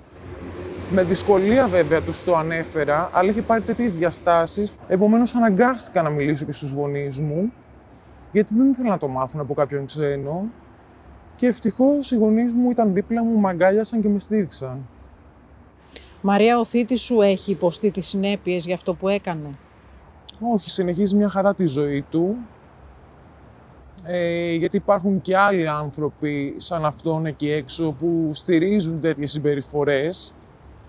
Με 0.92 1.04
δυσκολία 1.04 1.68
βέβαια 1.68 2.02
τους 2.02 2.24
το 2.24 2.36
ανέφερα, 2.36 3.10
αλλά 3.14 3.30
είχε 3.30 3.42
πάρει 3.42 3.62
τέτοιες 3.62 3.94
διαστάσεις. 3.94 4.76
Επομένως 4.88 5.36
αναγκάστηκα 5.36 6.02
να 6.02 6.10
μιλήσω 6.10 6.46
και 6.46 6.52
στους 6.52 6.72
γονείς 6.72 7.20
μου, 7.20 7.52
γιατί 8.32 8.56
δεν 8.56 8.72
ήθελα 8.72 8.90
να 8.90 8.98
το 8.98 9.08
μάθουν 9.08 9.40
από 9.40 9.54
κάποιον 9.54 9.86
ξένο. 9.86 10.50
Και 11.36 11.48
ευτυχώς 11.48 12.12
οι 12.12 12.16
γονείς 12.16 12.54
μου 12.54 12.70
ήταν 12.70 12.94
δίπλα 12.94 13.24
μου, 13.24 13.40
με 13.40 13.50
αγκάλιασαν 13.50 14.02
και 14.02 14.10
με 14.10 14.20
στήριξαν. 14.20 14.88
Μαρία, 16.22 16.60
ο 16.60 16.66
θήτης 16.66 17.02
σου 17.02 17.22
έχει 17.22 17.52
υποστεί 17.52 17.92
τις 17.92 18.08
συνέπειες 18.08 18.66
για 18.66 18.74
αυτό 18.74 18.94
που 18.94 19.08
έκανε; 19.08 19.50
Όχι, 20.42 20.70
συνεχίζει 20.70 21.16
μια 21.16 21.30
χαρά 21.30 21.56
τη 21.56 21.66
ζωή 21.66 22.06
του. 22.10 22.38
Ε, 24.04 24.54
γιατί 24.54 24.78
υπάρχουν 24.78 25.22
και 25.22 25.38
άλλοι 25.38 25.68
άνθρωποι 25.68 26.54
σαν 26.58 26.86
αυτόν 26.86 27.26
εκεί 27.26 27.52
έξω 27.52 27.92
που 27.92 28.30
στηρίζουν 28.34 29.02
τέτοιες 29.02 29.32
συμπεριφορές. 29.32 30.34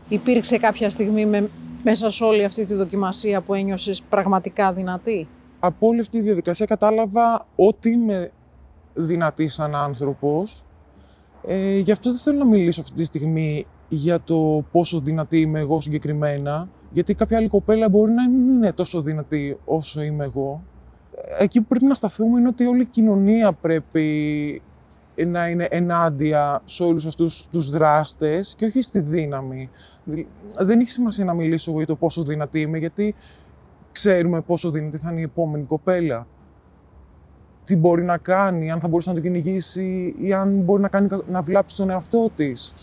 Υπήρξε 0.08 0.58
κάποια 0.58 0.90
στιγμή 0.90 1.26
με, 1.26 1.50
μέσα 1.82 2.10
σε 2.10 2.24
όλη 2.24 2.44
αυτή 2.44 2.64
τη 2.64 2.74
δοκιμασία 2.74 3.40
που 3.40 3.54
ένιωσες 3.54 4.02
πραγματικά 4.08 4.72
δυνατή; 4.72 5.28
Από 5.58 5.86
όλη 5.86 6.00
αυτή 6.00 6.18
τη 6.18 6.24
διαδικασία 6.24 6.66
κατάλαβα 6.66 7.46
ότι 7.56 7.90
είμαι 7.90 8.30
δυνατή 8.94 9.48
σαν 9.48 9.74
άνθρωπος. 9.74 10.64
Ε, 11.46 11.78
γι' 11.78 11.92
αυτό 11.92 12.10
δεν 12.10 12.18
θέλω 12.18 12.38
να 12.38 12.46
μιλήσω 12.46 12.80
αυτή 12.80 12.94
τη 12.94 13.04
στιγμή 13.04 13.66
για 13.88 14.20
το 14.20 14.64
πόσο 14.72 14.98
δυνατή 14.98 15.40
είμαι 15.40 15.60
εγώ 15.60 15.80
συγκεκριμένα, 15.80 16.68
γιατί 16.92 17.14
κάποια 17.14 17.36
άλλη 17.36 17.48
κοπέλα 17.48 17.88
μπορεί 17.88 18.12
να 18.12 18.28
μην 18.28 18.48
είναι 18.48 18.72
τόσο 18.72 19.02
δυνατή 19.02 19.58
όσο 19.64 20.02
είμαι 20.02 20.24
εγώ. 20.24 20.62
Εκεί 21.38 21.60
που 21.60 21.66
πρέπει 21.66 21.84
να 21.84 21.94
σταθούμε 21.94 22.38
είναι 22.38 22.48
ότι 22.48 22.66
όλη 22.66 22.80
η 22.80 22.86
κοινωνία 22.86 23.52
πρέπει 23.52 24.62
να 25.26 25.48
είναι 25.48 25.66
ενάντια 25.70 26.62
σε 26.64 26.82
όλους 26.82 27.06
αυτούς 27.06 27.46
τους 27.50 27.70
δράστες 27.70 28.54
και 28.56 28.64
όχι 28.64 28.82
στη 28.82 29.00
δύναμη. 29.00 29.70
Δεν 30.58 30.80
έχει 30.80 30.90
σημασία 30.90 31.24
να 31.24 31.34
μιλήσω 31.34 31.72
για 31.72 31.86
το 31.86 31.96
πόσο 31.96 32.22
δυνατή 32.22 32.60
είμαι, 32.60 32.78
γιατί 32.78 33.14
ξέρουμε 33.92 34.40
πόσο 34.40 34.70
δυνατή 34.70 34.96
θα 34.96 35.08
είναι 35.10 35.20
η 35.20 35.24
επόμενη 35.24 35.64
κοπέλα. 35.64 36.26
Τι 37.64 37.76
μπορεί 37.76 38.04
να 38.04 38.18
κάνει, 38.18 38.70
αν 38.70 38.80
θα 38.80 38.88
μπορούσε 38.88 39.08
να 39.08 39.14
το 39.14 39.20
κυνηγήσει 39.20 40.14
ή 40.18 40.32
αν 40.32 40.60
μπορεί 40.60 40.82
να, 40.82 40.88
κάνει, 40.88 41.08
να 41.28 41.42
βλάψει 41.42 41.76
τον 41.76 41.90
εαυτό 41.90 42.30
της. 42.36 42.74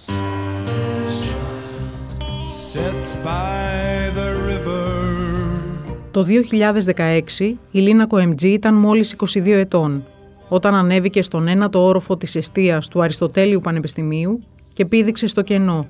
Το 6.12 6.26
2016 6.26 7.54
η 7.72 7.80
Λίνα 7.80 8.08
Κοεμτζή 8.08 8.50
ήταν 8.50 8.74
μόλις 8.74 9.16
22 9.36 9.48
ετών, 9.48 10.04
όταν 10.48 10.76
ανέβηκε 10.76 11.22
στον 11.22 11.48
ένατο 11.48 11.86
όροφο 11.86 12.18
της 12.18 12.36
εστίας 12.36 12.88
του 12.88 13.02
Αριστοτέλειου 13.02 13.62
Πανεπιστημίου 13.62 14.44
και 14.74 14.86
πήδηξε 14.86 15.28
στο 15.28 15.42
κενό, 15.42 15.88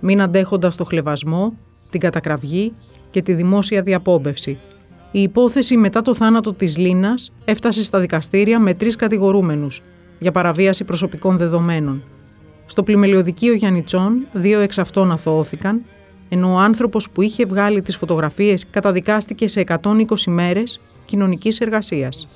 μην 0.00 0.20
αντέχοντας 0.20 0.76
το 0.76 0.84
χλεβασμό, 0.84 1.52
την 1.90 2.00
κατακραυγή 2.00 2.72
και 3.10 3.22
τη 3.22 3.32
δημόσια 3.32 3.82
διαπόμπευση. 3.82 4.58
Η 5.10 5.22
υπόθεση 5.22 5.76
μετά 5.76 6.02
το 6.02 6.14
θάνατο 6.14 6.54
της 6.54 6.76
Λίνας 6.76 7.32
έφτασε 7.44 7.82
στα 7.82 8.00
δικαστήρια 8.00 8.58
με 8.58 8.74
τρεις 8.74 8.96
κατηγορούμενους 8.96 9.82
για 10.18 10.32
παραβίαση 10.32 10.84
προσωπικών 10.84 11.36
δεδομένων. 11.36 12.02
Στο 12.66 12.82
πλημελιωδικείο 12.82 13.54
Γιαννιτσών, 13.54 14.26
δύο 14.32 14.60
εξ 14.60 14.78
αυτών 14.78 15.10
αθωώθηκαν 15.12 15.84
ενώ 16.28 16.52
ο 16.52 16.58
άνθρωπος 16.58 17.10
που 17.10 17.22
είχε 17.22 17.44
βγάλει 17.44 17.82
τις 17.82 17.96
φωτογραφίες 17.96 18.66
καταδικάστηκε 18.70 19.48
σε 19.48 19.64
120 19.82 20.04
μέρες 20.26 20.80
κοινωνικής 21.04 21.60
εργασίας. 21.60 22.26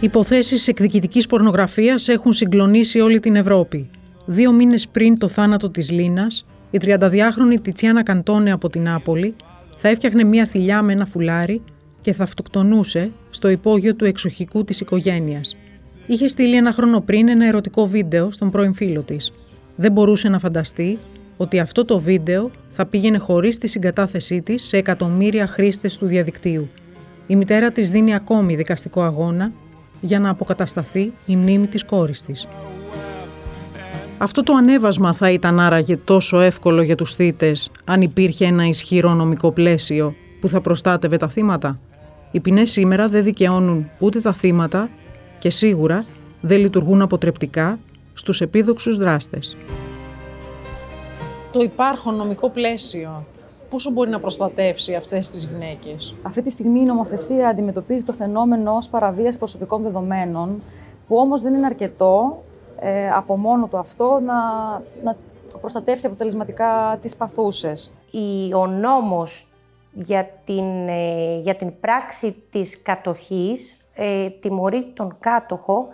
Υποθέσεις 0.00 0.68
εκδικητικής 0.68 1.26
πορνογραφίας 1.26 2.08
έχουν 2.08 2.32
συγκλονίσει 2.32 3.00
όλη 3.00 3.20
την 3.20 3.36
Ευρώπη. 3.36 3.90
Δύο 4.24 4.52
μήνες 4.52 4.88
πριν 4.88 5.18
το 5.18 5.28
θάνατο 5.28 5.70
της 5.70 5.90
Λίνας, 5.90 6.46
η 6.70 6.78
32χρονη 6.82 7.60
Τιτσιάνα 7.62 8.02
Καντώνε 8.02 8.52
από 8.52 8.68
την 8.68 8.82
Νάπολη 8.82 9.34
θα 9.76 9.88
έφτιαχνε 9.88 10.24
μία 10.24 10.46
θηλιά 10.46 10.82
με 10.82 10.92
ένα 10.92 11.06
φουλάρι 11.06 11.62
και 12.06 12.12
θα 12.12 12.22
αυτοκτονούσε 12.22 13.10
στο 13.30 13.48
υπόγειο 13.48 13.94
του 13.94 14.04
εξοχικού 14.04 14.64
της 14.64 14.80
οικογένειας. 14.80 15.56
Είχε 16.06 16.28
στείλει 16.28 16.56
ένα 16.56 16.72
χρόνο 16.72 17.00
πριν 17.00 17.28
ένα 17.28 17.46
ερωτικό 17.46 17.86
βίντεο 17.86 18.30
στον 18.30 18.50
πρώην 18.50 18.74
φίλο 18.74 19.00
της. 19.00 19.32
Δεν 19.76 19.92
μπορούσε 19.92 20.28
να 20.28 20.38
φανταστεί 20.38 20.98
ότι 21.36 21.58
αυτό 21.58 21.84
το 21.84 22.00
βίντεο 22.00 22.50
θα 22.70 22.86
πήγαινε 22.86 23.18
χωρίς 23.18 23.58
τη 23.58 23.66
συγκατάθεσή 23.66 24.42
της 24.42 24.64
σε 24.64 24.76
εκατομμύρια 24.76 25.46
χρήστες 25.46 25.98
του 25.98 26.06
διαδικτύου. 26.06 26.68
Η 27.26 27.36
μητέρα 27.36 27.70
της 27.70 27.90
δίνει 27.90 28.14
ακόμη 28.14 28.56
δικαστικό 28.56 29.02
αγώνα 29.02 29.52
για 30.00 30.18
να 30.18 30.30
αποκατασταθεί 30.30 31.12
η 31.26 31.36
μνήμη 31.36 31.66
της 31.66 31.84
κόρης 31.84 32.22
της. 32.22 32.48
Αυτό 34.18 34.42
το 34.42 34.52
ανέβασμα 34.52 35.12
θα 35.12 35.30
ήταν 35.30 35.60
άραγε 35.60 35.96
τόσο 35.96 36.40
εύκολο 36.40 36.82
για 36.82 36.94
τους 36.94 37.14
θύτες 37.14 37.70
αν 37.84 38.02
υπήρχε 38.02 38.44
ένα 38.44 38.66
ισχυρό 38.66 39.14
νομικό 39.14 39.52
πλαίσιο 39.52 40.14
που 40.40 40.48
θα 40.48 40.60
προστάτευε 40.60 41.16
τα 41.16 41.28
θύματα; 41.28 41.80
Οι 42.36 42.40
ποινές 42.40 42.70
σήμερα 42.70 43.08
δεν 43.08 43.24
δικαιώνουν 43.24 43.90
ούτε 43.98 44.20
τα 44.20 44.32
θύματα 44.32 44.88
και 45.38 45.50
σίγουρα 45.50 46.04
δεν 46.40 46.58
λειτουργούν 46.58 47.02
αποτρεπτικά 47.02 47.78
στους 48.14 48.40
επίδοξους 48.40 48.96
δράστες. 48.96 49.56
Το 51.52 51.60
υπάρχον 51.60 52.14
νομικό 52.14 52.50
πλαίσιο 52.50 53.24
πόσο 53.70 53.90
μπορεί 53.90 54.10
να 54.10 54.18
προστατεύσει 54.18 54.94
αυτές 54.94 55.30
τις 55.30 55.44
γυναίκες; 55.44 56.14
Αυτή 56.22 56.42
τη 56.42 56.50
στιγμή 56.50 56.80
η 56.80 56.84
νομοθεσία 56.84 57.48
αντιμετωπίζει 57.48 58.04
το 58.04 58.12
φαινόμενο 58.12 58.72
ως 58.72 58.88
παραβίαση 58.88 59.38
προσωπικών 59.38 59.82
δεδομένων, 59.82 60.62
που 61.08 61.16
όμως 61.16 61.42
δεν 61.42 61.54
είναι 61.54 61.66
αρκετό 61.66 62.42
ε, 62.80 63.10
από 63.10 63.36
μόνο 63.36 63.66
του 63.66 63.78
αυτό 63.78 64.20
να, 64.24 64.34
να 65.04 65.16
προστατεύσει 65.60 66.06
αποτελεσματικά 66.06 66.98
τις 67.02 67.16
παθούσες. 67.16 67.92
Ο 68.54 68.66
νόμος 68.66 69.46
για 69.98 70.28
την, 70.44 70.88
ε, 70.88 71.38
για 71.38 71.54
την 71.54 71.80
πράξη 71.80 72.44
της 72.50 72.82
κατοχής 72.82 73.76
ε, 73.94 74.30
τιμωρεί 74.30 74.92
τον 74.94 75.18
κάτοχο 75.20 75.88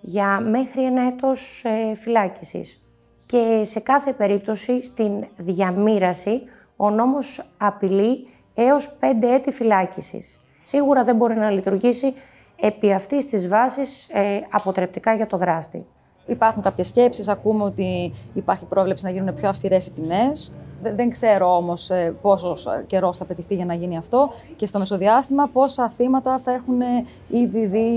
για 0.00 0.40
μέχρι 0.40 0.84
ένα 0.84 1.02
έτος 1.06 1.64
ε, 1.64 1.94
φυλάκισης. 1.94 2.82
Και 3.26 3.60
σε 3.64 3.80
κάθε 3.80 4.12
περίπτωση 4.12 4.82
στην 4.82 5.26
διαμήραση 5.36 6.42
ο 6.76 6.90
νόμος 6.90 7.44
απειλεί 7.58 8.28
έως 8.54 8.98
5 9.00 9.06
έτη 9.22 9.50
φυλάκισης. 9.50 10.36
Σίγουρα 10.62 11.04
δεν 11.04 11.16
μπορεί 11.16 11.34
να 11.34 11.50
λειτουργήσει 11.50 12.14
επί 12.60 12.92
αυτής 12.92 13.26
της 13.26 13.48
βάσης 13.48 14.08
ε, 14.12 14.40
αποτρεπτικά 14.50 15.14
για 15.14 15.26
το 15.26 15.36
δράστη. 15.36 15.86
Υπάρχουν 16.26 16.62
κάποιες 16.62 16.86
σκέψεις, 16.88 17.28
ακούμε 17.28 17.64
ότι 17.64 18.12
υπάρχει 18.34 18.64
πρόβλεψη 18.64 19.04
να 19.04 19.10
γίνουν 19.10 19.34
πιο 19.34 19.48
αυστηρές 19.48 19.86
οι 19.86 19.90
ποινές. 19.90 20.52
Δεν 20.82 21.10
ξέρω 21.10 21.56
όμως 21.56 21.90
ε, 21.90 22.14
πόσο 22.22 22.56
καιρός 22.86 23.16
θα 23.16 23.24
πετυχθεί 23.24 23.54
για 23.54 23.64
να 23.64 23.74
γίνει 23.74 23.96
αυτό 23.96 24.30
και 24.56 24.66
στο 24.66 24.78
μεσοδιάστημα 24.78 25.48
πόσα 25.52 25.88
θύματα 25.88 26.38
θα 26.38 26.52
έχουν 26.52 26.80
ε, 26.80 27.04
ήδη 27.28 27.66
δει 27.66 27.88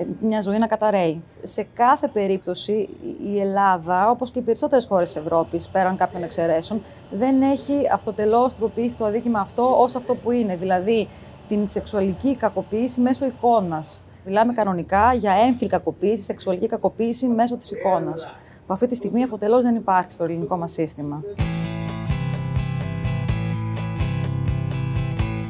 ε, 0.00 0.04
μια 0.20 0.40
ζωή 0.40 0.58
να 0.58 0.66
καταραίει. 0.66 1.22
Σε 1.42 1.66
κάθε 1.74 2.08
περίπτωση 2.08 2.88
η 3.34 3.40
Ελλάδα, 3.40 4.10
όπως 4.10 4.30
και 4.30 4.38
οι 4.38 4.42
περισσότερες 4.42 4.86
χώρες 4.86 5.12
της 5.12 5.22
Ευρώπης, 5.22 5.68
πέραν 5.68 5.96
κάποιων 5.96 6.22
εξαιρέσεων, 6.22 6.82
δεν 7.10 7.42
έχει 7.42 7.74
αυτοτελώς 7.92 8.54
τροποποιήσει 8.54 8.96
το 8.96 9.04
αδίκημα 9.04 9.40
αυτό 9.40 9.80
ως 9.80 9.96
αυτό 9.96 10.14
που 10.14 10.30
είναι. 10.30 10.56
Δηλαδή 10.56 11.08
την 11.48 11.66
σεξουαλική 11.66 12.36
κακοποίηση 12.36 13.00
μέσω 13.00 13.26
εικόνας. 13.26 14.02
Μιλάμε 14.28 14.52
κανονικά 14.52 15.14
για 15.14 15.32
έμφυλη 15.46 15.68
κακοποίηση, 15.68 16.22
σεξουαλική 16.22 16.66
κακοποίηση 16.66 17.26
μέσω 17.26 17.56
της 17.56 17.70
εικόνας. 17.70 18.34
Που 18.66 18.72
αυτή 18.72 18.86
τη 18.86 18.94
στιγμή 18.94 19.22
αφοτελώς 19.22 19.62
δεν 19.62 19.74
υπάρχει 19.74 20.12
στο 20.12 20.24
ελληνικό 20.24 20.56
μας 20.56 20.72
σύστημα. 20.72 21.22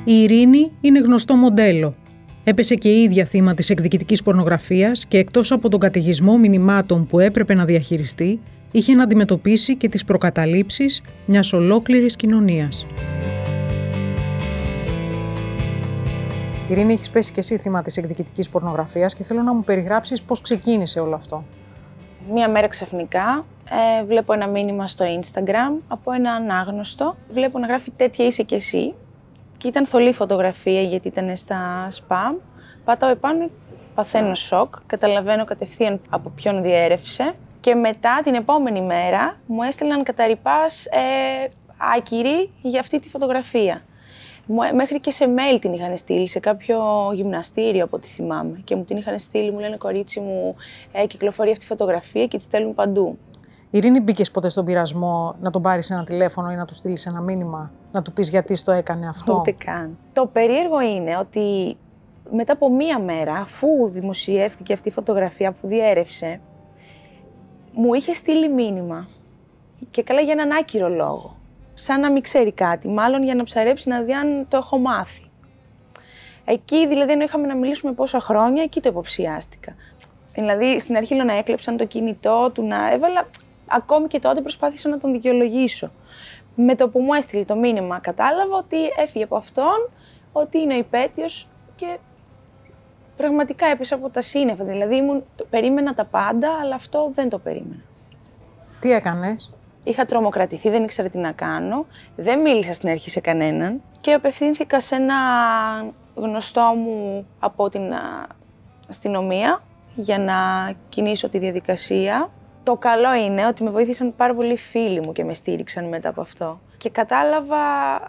Η 0.04 0.23
Ειρήνη 0.23 0.73
είναι 0.80 0.99
γνωστό 0.99 1.35
μοντέλο. 1.37 1.94
Έπεσε 2.44 2.75
και 2.75 2.88
η 2.88 3.02
ίδια 3.02 3.25
θύμα 3.25 3.54
της 3.54 3.70
εκδικητικής 3.70 4.23
πορνογραφίας 4.23 5.06
και 5.06 5.18
εκτός 5.18 5.52
από 5.52 5.68
τον 5.68 5.80
καταιγισμό 5.80 6.37
μηνυμάτων 6.37 7.06
που 7.06 7.18
έπρεπε 7.18 7.54
να 7.54 7.64
διαχειριστεί, 7.64 8.40
είχε 8.73 8.94
να 8.94 9.02
αντιμετωπίσει 9.02 9.76
και 9.76 9.88
τις 9.88 10.04
προκαταλήψεις 10.04 11.02
μιας 11.26 11.52
ολόκληρης 11.52 12.16
κοινωνίας. 12.16 12.87
Ειρήνη, 16.68 16.92
έχεις 16.92 17.10
πέσει 17.10 17.32
και 17.32 17.40
εσύ 17.40 17.58
θύμα 17.58 17.82
της 17.82 17.96
εκδικητικής 17.96 18.48
πορνογραφίας 18.48 19.14
και 19.14 19.22
θέλω 19.22 19.42
να 19.42 19.54
μου 19.54 19.64
περιγράψεις 19.64 20.22
πώς 20.22 20.40
ξεκίνησε 20.40 21.00
όλο 21.00 21.14
αυτό. 21.14 21.44
Μία 22.32 22.48
μέρα 22.48 22.68
ξαφνικά 22.68 23.44
ε, 24.00 24.04
βλέπω 24.04 24.32
ένα 24.32 24.46
μήνυμα 24.46 24.87
στο 24.87 25.04
Instagram 25.20 25.82
από 25.88 26.12
έναν 26.12 26.50
άγνωστο. 26.50 27.16
Βλέπω 27.32 27.58
να 27.58 27.66
γράφει 27.66 27.90
τέτοια 27.90 28.26
είσαι 28.26 28.42
κι 28.42 28.54
εσύ 28.54 28.94
και 29.56 29.68
ήταν 29.68 29.87
θολή 29.87 30.12
φωτογραφία 30.12 30.82
γιατί 30.82 31.08
ήταν 31.08 31.37
στα 31.37 31.88
spam. 31.90 32.37
Πάταω 32.84 33.10
επάνω, 33.10 33.50
παθαίνω 33.94 34.34
σοκ, 34.34 34.75
καταλαβαίνω 34.87 35.44
κατευθείαν 35.44 36.00
από 36.08 36.28
ποιον 36.28 36.62
διέρευσε 36.62 37.34
και 37.60 37.75
μετά 37.75 38.20
την 38.25 38.34
επόμενη 38.34 38.80
μέρα 38.80 39.37
μου 39.46 39.62
έστειλαν 39.62 40.02
καταρρυπάς 40.02 40.87
ε, 40.87 41.48
άκυρη 41.96 42.50
για 42.62 42.80
αυτή 42.80 43.00
τη 43.00 43.08
φωτογραφία. 43.08 43.82
Μέχρι 44.75 45.00
και 45.00 45.11
σε 45.11 45.25
mail 45.25 45.59
την 45.61 45.73
είχαν 45.73 45.97
στείλει, 45.97 46.28
σε 46.28 46.40
κάποιο 46.40 46.78
γυμναστήριο 47.14 47.85
από 47.85 47.97
ό,τι 47.97 48.07
θυμάμαι. 48.07 48.61
Και 48.64 48.76
μου 48.76 48.85
την 48.85 48.97
είχαν 48.97 49.19
στείλει, 49.19 49.50
μου 49.50 49.59
λένε 49.59 49.76
κορίτσι 49.76 50.21
μου, 50.21 50.57
ε, 50.93 51.07
κυκλοφορεί 51.07 51.50
αυτή 51.50 51.64
η 51.64 51.67
φωτογραφία 51.67 52.26
και 52.26 52.37
τη 52.37 52.43
στέλνουν 52.43 52.75
παντού. 52.75 53.19
Ειρήνη, 53.71 54.00
μπήκες 54.00 54.31
ποτέ 54.31 54.49
στον 54.49 54.64
πειρασμό 54.64 55.35
να 55.40 55.50
τον 55.50 55.62
πάρεις 55.62 55.90
ένα 55.90 56.05
τηλέφωνο 56.05 56.50
ή 56.50 56.55
να 56.55 56.64
του 56.64 56.75
στείλεις 56.75 57.07
ένα 57.07 57.21
μήνυμα, 57.21 57.73
να 57.93 58.02
του 58.02 58.12
πεις 58.12 58.28
γιατί 58.31 58.62
το 58.62 58.73
έκανε 58.73 59.09
αυτό; 59.09 59.37
Ούτε 59.38 59.52
καν. 59.64 59.99
Το 60.12 60.26
περίεργο 60.26 60.81
είναι 60.81 61.17
ότι 61.17 61.76
μετά 62.33 62.52
από 62.52 62.71
μία 62.71 62.99
μέρα, 62.99 63.35
αφού 63.35 63.88
δημοσιεύτηκε 63.88 64.73
αυτή 64.73 64.88
η 64.88 64.93
φωτογραφία, 64.93 65.52
που 65.52 65.67
διέρευσε, 65.67 66.40
μου 67.73 67.95
είχε 67.95 68.14
στείλει 68.14 68.49
μήνυμα. 68.49 69.09
Και 69.90 70.02
καλά 70.02 70.21
για 70.21 70.33
έναν 70.33 70.50
άκυρο 70.50 70.88
λόγο. 70.88 71.38
Σαν 71.80 72.00
να 72.00 72.11
μην 72.11 72.23
ξέρει 72.23 72.52
κάτι, 72.52 72.88
μάλλον 72.88 73.23
για 73.23 73.34
να 73.34 73.45
ψαρέψει 73.45 73.88
να 73.88 74.00
δει 74.00 74.12
αν 74.12 74.47
το 74.49 74.56
έχω 74.56 74.78
μάθει. 74.78 75.30
Εκεί 76.45 76.86
δηλαδή, 76.86 77.12
ενώ 77.12 77.23
είχαμε 77.25 77.47
να 77.47 77.56
μιλήσουμε 77.56 77.93
πόσα 77.93 78.21
χρόνια, 78.21 78.62
εκεί 78.62 78.80
το 78.80 78.88
υποψιάστηκα. 78.88 79.75
Δηλαδή, 80.34 80.80
στην 80.80 80.97
αρχή 80.97 81.14
λέω 81.14 81.25
να 81.25 81.36
έκλεψαν 81.36 81.76
το 81.76 81.84
κινητό 81.84 82.50
του, 82.54 82.62
να 82.67 82.93
έβαλα 82.93 83.26
ακόμη 83.67 84.06
και 84.06 84.19
τότε 84.19 84.41
προσπάθησα 84.41 84.88
να 84.88 84.99
τον 84.99 85.12
δικαιολογήσω. 85.12 85.91
Με 86.54 86.75
το 86.75 86.88
που 86.88 87.00
μου 87.00 87.12
έστειλε 87.12 87.45
το 87.45 87.56
μήνυμα 87.56 87.99
κατάλαβα 87.99 88.56
ότι 88.56 88.76
έφυγε 88.97 89.25
από 89.25 89.36
αυτόν, 89.36 89.91
ότι 90.32 90.58
είναι 90.58 90.75
ο 90.75 90.78
υπέτειος 90.78 91.49
και 91.76 91.99
πραγματικά 93.17 93.67
έπεσα 93.67 93.95
από 93.95 94.10
τα 94.10 94.23
σύννεφα. 94.23 94.64
Δηλαδή 94.64 94.97
ήμουν, 94.97 95.25
περίμενα 95.50 95.95
τα 95.95 96.04
πάντα, 96.04 96.58
αλλά 96.62 96.75
αυτό 96.75 97.10
δεν 97.14 97.28
το 97.28 97.38
περίμενα. 97.38 97.82
Τι 98.80 98.93
έκανες; 98.93 99.52
Είχα 99.88 100.04
τρομοκρατηθεί, 100.06 100.70
δεν 100.70 100.84
ήξερα 100.84 101.08
τι 101.08 101.18
να 101.18 101.32
κάνω. 101.32 101.86
Δεν 102.16 102.40
μίλησα 102.40 102.72
στην 102.72 102.88
αρχή 102.88 103.10
σε 103.10 103.20
κανέναν 103.20 103.82
και 104.00 104.12
απευθύνθηκα 104.12 104.80
σε 104.80 104.94
ένα 104.94 105.14
γνωστό 106.14 106.72
μου 106.76 107.26
από 107.38 107.68
την 107.68 107.82
αστυνομία 108.88 109.62
για 109.94 110.18
να 110.18 110.34
κινήσω 110.88 111.28
τη 111.28 111.38
διαδικασία 111.38 112.30
το 112.62 112.76
καλό 112.76 113.14
είναι 113.14 113.46
ότι 113.46 113.62
με 113.62 113.70
βοήθησαν 113.70 114.14
πάρα 114.16 114.34
πολλοί 114.34 114.56
φίλοι 114.56 115.00
μου 115.00 115.12
και 115.12 115.24
με 115.24 115.34
στήριξαν 115.34 115.88
μετά 115.88 116.08
από 116.08 116.20
αυτό. 116.20 116.60
Και 116.76 116.90
κατάλαβα 116.90 117.56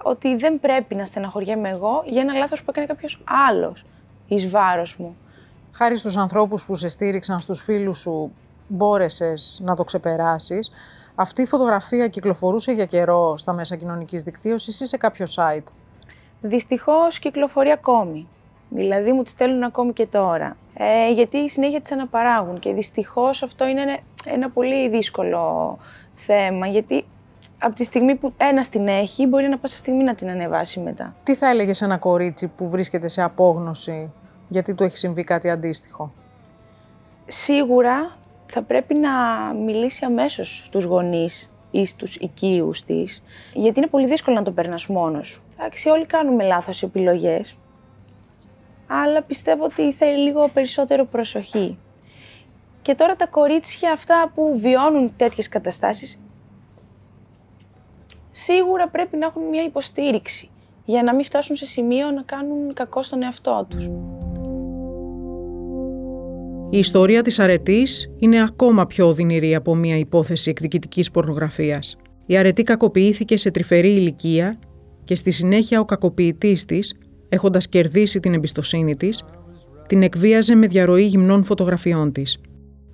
ότι 0.03 0.35
δεν 0.35 0.59
πρέπει 0.59 0.95
να 0.95 1.05
στεναχωριέμαι 1.05 1.69
εγώ 1.69 2.03
για 2.05 2.21
ένα 2.21 2.33
λάθος 2.33 2.63
που 2.63 2.69
έκανε 2.69 2.87
κάποιος 2.87 3.23
άλλος 3.49 3.85
εις 4.27 4.49
βάρος 4.49 4.95
μου. 4.97 5.15
Χάρη 5.71 5.97
στους 5.97 6.17
ανθρώπους 6.17 6.65
που 6.65 6.75
σε 6.75 6.89
στήριξαν, 6.89 7.39
στους 7.39 7.61
φίλους 7.61 7.97
σου, 7.97 8.31
μπόρεσες 8.67 9.61
να 9.63 9.75
το 9.75 9.83
ξεπεράσεις. 9.83 10.71
Αυτή 11.21 11.41
η 11.41 11.45
φωτογραφία 11.45 12.07
κυκλοφορούσε 12.07 12.71
για 12.71 12.85
καιρό 12.85 13.37
στα 13.37 13.53
μέσα 13.53 13.75
κοινωνικής 13.75 14.23
δικτύωσης 14.23 14.79
ή 14.79 14.85
σε 14.85 14.97
κάποιο 14.97 15.25
site; 15.35 15.67
Δυστυχώς 16.41 17.19
κυκλοφορεί 17.19 17.71
ακόμη. 17.71 18.27
Δηλαδή 18.69 19.11
μου 19.11 19.23
τη 19.23 19.29
στέλνουν 19.29 19.63
ακόμη 19.63 19.93
και 19.93 20.07
τώρα. 20.07 20.57
Ε, 20.73 21.11
γιατί 21.11 21.49
συνέχεια 21.49 21.81
τις 21.81 21.91
αναπαράγουν 21.91 22.59
και 22.59 22.73
δυστυχώς 22.73 23.43
αυτό 23.43 23.67
είναι 23.67 23.99
ένα 24.25 24.49
πολύ 24.49 24.89
δύσκολο 24.89 25.77
θέμα, 26.13 26.67
γιατί 26.67 27.05
από 27.59 27.75
τη 27.75 27.83
στιγμή 27.83 28.15
που 28.15 28.33
ένα 28.37 28.65
την 28.65 28.87
έχει, 28.87 29.27
μπορεί 29.27 29.47
να 29.47 29.57
πάσα 29.57 29.77
στιγμή 29.77 30.03
να 30.03 30.15
την 30.15 30.29
ανεβάσει 30.29 30.79
μετά. 30.79 31.15
Τι 31.23 31.35
θα 31.35 31.49
έλεγες 31.49 31.77
σε 31.77 31.85
ένα 31.85 31.97
κορίτσι 31.97 32.47
που 32.47 32.69
βρίσκεται 32.69 33.07
σε 33.07 33.21
απόγνωση, 33.21 34.11
γιατί 34.47 34.73
του 34.73 34.83
έχει 34.83 34.97
συμβεί 34.97 35.23
κάτι 35.23 35.49
αντίστοιχο; 35.49 36.13
Σίγουρα 37.27 38.17
θα 38.51 38.61
πρέπει 38.61 38.93
να 38.93 39.11
μιλήσει 39.53 40.05
αμέσως 40.05 40.63
στους 40.65 40.83
γονείς 40.83 41.53
ή 41.71 41.85
στους 41.85 42.15
οικείους 42.15 42.83
της, 42.83 43.23
γιατί 43.53 43.79
είναι 43.79 43.87
πολύ 43.87 44.07
δύσκολο 44.07 44.35
να 44.35 44.43
το 44.43 44.51
περνάς 44.51 44.87
μόνος 44.87 45.27
σου. 45.27 45.41
Εντάξει, 45.57 45.89
όλοι 45.89 46.05
κάνουμε 46.05 46.43
λάθος 46.43 46.83
επιλογές, 46.83 47.57
αλλά 48.87 49.21
πιστεύω 49.21 49.63
ότι 49.63 49.93
θέλει 49.93 50.17
λίγο 50.17 50.49
περισσότερο 50.53 51.05
προσοχή. 51.05 51.77
Και 52.81 52.95
τώρα 52.95 53.15
τα 53.15 53.27
κορίτσια 53.27 53.91
αυτά 53.91 54.31
που 54.35 54.59
βιώνουν 54.59 55.13
τέτοιες 55.15 55.49
καταστάσεις, 55.49 56.19
σίγουρα 58.29 58.87
πρέπει 58.87 59.17
να 59.17 59.25
έχουν 59.25 59.43
μια 59.43 59.63
υποστήριξη 59.63 60.49
για 60.85 61.03
να 61.03 61.15
μην 61.15 61.25
φτάσουν 61.25 61.55
σε 61.55 61.65
σημείο 61.65 62.11
να 62.11 62.21
κάνουν 62.21 62.73
κακό 62.73 63.03
στον 63.03 63.23
εαυτό 63.23 63.65
τους. 63.69 63.89
Η 66.69 66.77
ιστορία 66.77 67.21
της 67.21 67.39
αρετής 67.39 68.11
είναι 68.19 68.43
ακόμα 68.43 68.85
πιο 68.85 69.07
οδυνηρή 69.07 69.55
από 69.55 69.75
μια 69.75 69.97
υπόθεση 69.97 70.49
εκδικητικής 70.49 71.11
πορνογραφίας. 71.11 71.97
Η 72.25 72.37
αρετή 72.37 72.63
κακοποιήθηκε 72.63 73.37
σε 73.37 73.51
τρυφερή 73.51 73.89
ηλικία 73.89 74.59
και 75.03 75.15
στη 75.15 75.31
συνέχεια 75.31 75.79
ο 75.79 75.85
κακοποιητής 75.85 76.65
της, 76.65 76.93
έχοντας 77.29 77.69
κερδίσει 77.69 78.19
την 78.19 78.33
εμπιστοσύνη 78.33 78.95
της, 78.95 79.23
την 79.87 80.03
εκβίαζε 80.03 80.55
με 80.55 80.67
διαρροή 80.67 81.05
γυμνών 81.05 81.43
φωτογραφιών 81.43 82.11
της 82.11 82.39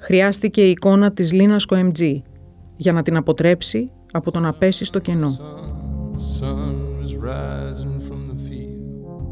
χρειάστηκε 0.06 0.62
η 0.62 0.70
εικόνα 0.70 1.12
της 1.12 1.32
Λίνας 1.32 1.66
Κοεμτζή 1.66 2.24
για 2.76 2.92
να 2.92 3.02
την 3.02 3.16
αποτρέψει 3.16 3.92
από 4.12 4.32
το 4.32 4.40
να 4.40 4.54
πέσει 4.54 4.86
στο 4.86 5.00
κενό. 5.00 5.38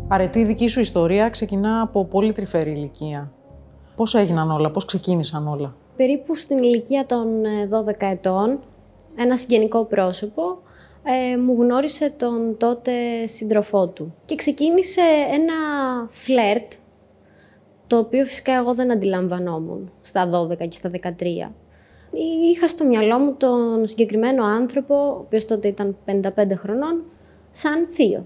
Αρετή, 0.07 0.39
η 0.39 0.45
δική 0.45 0.67
σου 0.67 0.79
ιστορία 0.79 1.29
ξεκινά 1.29 1.81
από 1.81 2.05
πολύ 2.05 2.33
τρυφερή 2.33 2.71
ηλικία. 2.71 3.33
Πώς 3.95 4.15
έγιναν 4.15 4.51
όλα, 4.51 4.71
πώς 4.71 4.85
ξεκίνησαν 4.85 5.47
όλα; 5.47 5.75
Περίπου 5.95 6.35
στην 6.35 6.57
ηλικία 6.57 7.05
των 7.05 7.27
12 7.87 8.01
ε, 8.01 8.09
ετών, 8.11 8.59
ένα 9.15 9.37
συγγενικό 9.37 9.83
πρόσωπο 9.83 10.57
ε, 11.03 11.37
μου 11.37 11.55
γνώρισε 11.61 12.09
τον 12.17 12.57
τότε 12.57 13.25
σύντροφό 13.25 13.87
του. 13.87 14.15
Και 14.25 14.35
ξεκίνησε 14.35 15.01
ένα 15.31 15.53
φλερτ 16.09 16.71
το 17.87 17.97
οποίο 17.97 18.25
φυσικά 18.25 18.53
εγώ 18.53 18.73
δεν 18.73 18.91
αντιλαμβανόμουν 18.91 19.91
στα 20.01 20.47
12 20.51 20.57
και 20.57 20.67
στα 20.71 20.91
13. 21.03 21.51
Είχα 22.51 22.67
στο 22.67 22.85
μυαλό 22.85 23.19
μου 23.19 23.33
τον 23.37 23.87
συγκεκριμένο 23.87 24.43
άνθρωπο, 24.43 24.95
ο 24.95 25.17
οποίος 25.19 25.45
τότε 25.45 25.67
ήταν 25.67 25.97
55 26.05 26.21
χρονών, 26.55 27.03
σαν 27.51 27.87
θείο. 27.87 28.25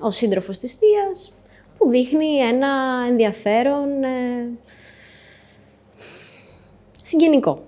Ο 0.00 0.10
σύντροφος 0.10 0.58
της 0.58 0.74
θείας, 0.74 1.32
που 1.78 1.90
δείχνει 1.90 2.36
ένα 2.36 2.68
ενδιαφέρον 3.08 4.02
ε, 4.02 4.50
συγγενικό. 7.06 7.62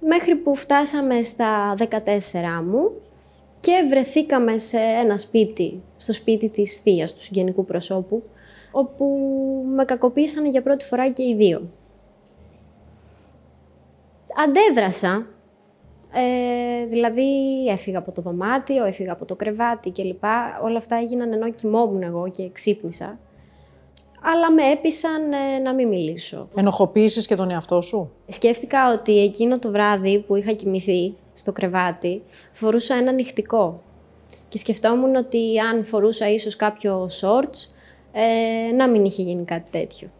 Μέχρι 0.00 0.36
που 0.36 0.54
φτάσαμε 0.54 1.22
στα 1.22 1.74
14 1.78 1.84
μου 2.64 2.90
και 3.60 3.72
βρεθήκαμε 3.88 4.58
σε 4.58 4.78
ένα 4.78 5.16
σπίτι, 5.16 5.82
στο 5.96 6.12
σπίτι 6.12 6.48
της 6.48 6.76
θείας 6.76 7.14
του 7.14 7.22
συγγενικού 7.22 7.64
προσώπου, 7.64 8.22
όπου 8.70 9.04
με 9.66 9.84
κακοποίησαν 9.84 10.46
για 10.46 10.62
πρώτη 10.62 10.84
φορά 10.84 11.10
και 11.10 11.22
οι 11.22 11.34
δύο. 11.34 11.70
Αντέδρασα, 14.44 15.26
ε, 16.12 16.86
δηλαδή 16.86 17.28
έφυγα 17.68 17.98
από 17.98 18.12
το 18.12 18.22
δωμάτιο, 18.22 18.84
έφυγα 18.84 19.12
από 19.12 19.24
το 19.24 19.36
κρεβάτι 19.36 19.90
κλπ. 19.90 20.24
Όλα 20.62 20.76
αυτά 20.76 20.96
έγιναν 20.96 21.32
ενώ 21.32 21.52
κοιμόμουν 21.52 22.02
εγώ 22.02 22.28
και 22.28 22.50
ξύπνησα. 22.52 23.18
Αλλά 24.22 24.52
με 24.52 24.70
έπεισαν 24.70 25.32
ε, 25.32 25.58
να 25.58 25.74
μην 25.74 25.88
μιλήσω. 25.88 26.48
Ενοχοποίησες 26.54 27.26
και 27.26 27.34
τον 27.34 27.50
εαυτό 27.50 27.80
σου; 27.80 28.12
Σκέφτηκα 28.28 28.92
ότι 28.92 29.22
εκείνο 29.22 29.58
το 29.58 29.70
βράδυ 29.70 30.18
που 30.18 30.36
είχα 30.36 30.52
κοιμηθεί 30.52 31.14
στο 31.34 31.52
κρεβάτι, 31.52 32.22
φορούσα 32.52 32.94
ένα 32.94 33.12
νυχτικό. 33.12 33.82
Και 34.48 34.58
σκεφτόμουν 34.58 35.14
ότι 35.14 35.58
αν 35.58 35.84
φορούσα 35.84 36.28
ίσως 36.28 36.56
κάποιο 36.56 37.08
shorts, 37.20 37.68
ε, 38.12 38.72
να 38.72 38.88
μην 38.88 39.04
είχε 39.04 39.22
γίνει 39.22 39.44
κάτι 39.44 39.70
τέτοιο. 39.70 40.10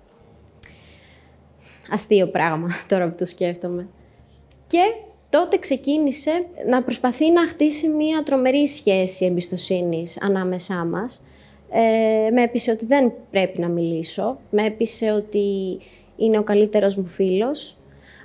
Αστείο 1.90 2.26
πράγμα 2.26 2.68
τώρα 2.88 3.08
που 3.08 3.14
το 3.18 3.24
σκέφτομαι. 3.24 3.88
Και 4.66 4.82
τότε 5.30 5.58
ξεκίνησε 5.58 6.46
να 6.68 6.82
προσπαθεί 6.82 7.30
να 7.30 7.46
χτίσει 7.46 7.88
μία 7.88 8.22
τρομερή 8.22 8.66
σχέση 8.66 9.24
εμπιστοσύνης 9.24 10.22
ανάμεσά 10.22 10.84
μας. 10.84 11.22
Ε, 11.70 12.30
με 12.30 12.42
έπεισε 12.42 12.70
ότι 12.70 12.87
δεν 12.87 13.12
πρέπει 13.30 13.61
να 13.61 13.68
μιλήσω. 13.68 14.38
Με 14.50 14.66
έπεισε 14.66 15.12
ότι 15.12 15.78
είναι 16.16 16.38
ο 16.38 16.42
καλύτερος 16.42 16.96
μου 16.96 17.04
φίλος. 17.04 17.76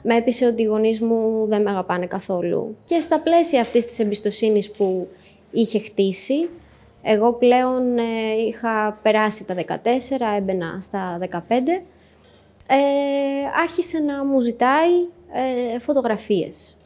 Με 0.01 0.15
έπεισε 0.15 0.45
ότι 0.45 0.62
οι 0.62 0.65
γονείς 0.65 1.01
μου 1.01 1.45
δεν 1.47 1.62
με 1.62 1.69
αγαπάνε 1.69 2.05
καθόλου. 2.05 2.75
Και 2.84 2.99
στα 2.99 3.19
πλαίσια 3.19 3.62
αυτής 3.62 3.86
της 3.86 3.99
εμπιστοσύνης 3.99 4.71
που 4.71 5.08
είχε 5.51 5.79
χτίσει, 5.79 6.49
εγώ 7.01 7.34
πλέον 7.34 7.97
ε, 7.97 8.01
είχα 8.47 8.99
περάσει 9.01 9.45
τα 9.45 9.55
14, 9.55 9.77
έμπαινα 10.38 10.77
στα 10.81 11.19
15, 11.31 11.38
ε, 12.67 12.77
άρχισε 13.62 13.99
να 13.99 14.25
μου 14.25 14.39
ζητάει 14.39 14.91
ε, 15.73 15.79
φωτογραφίες 15.79 16.77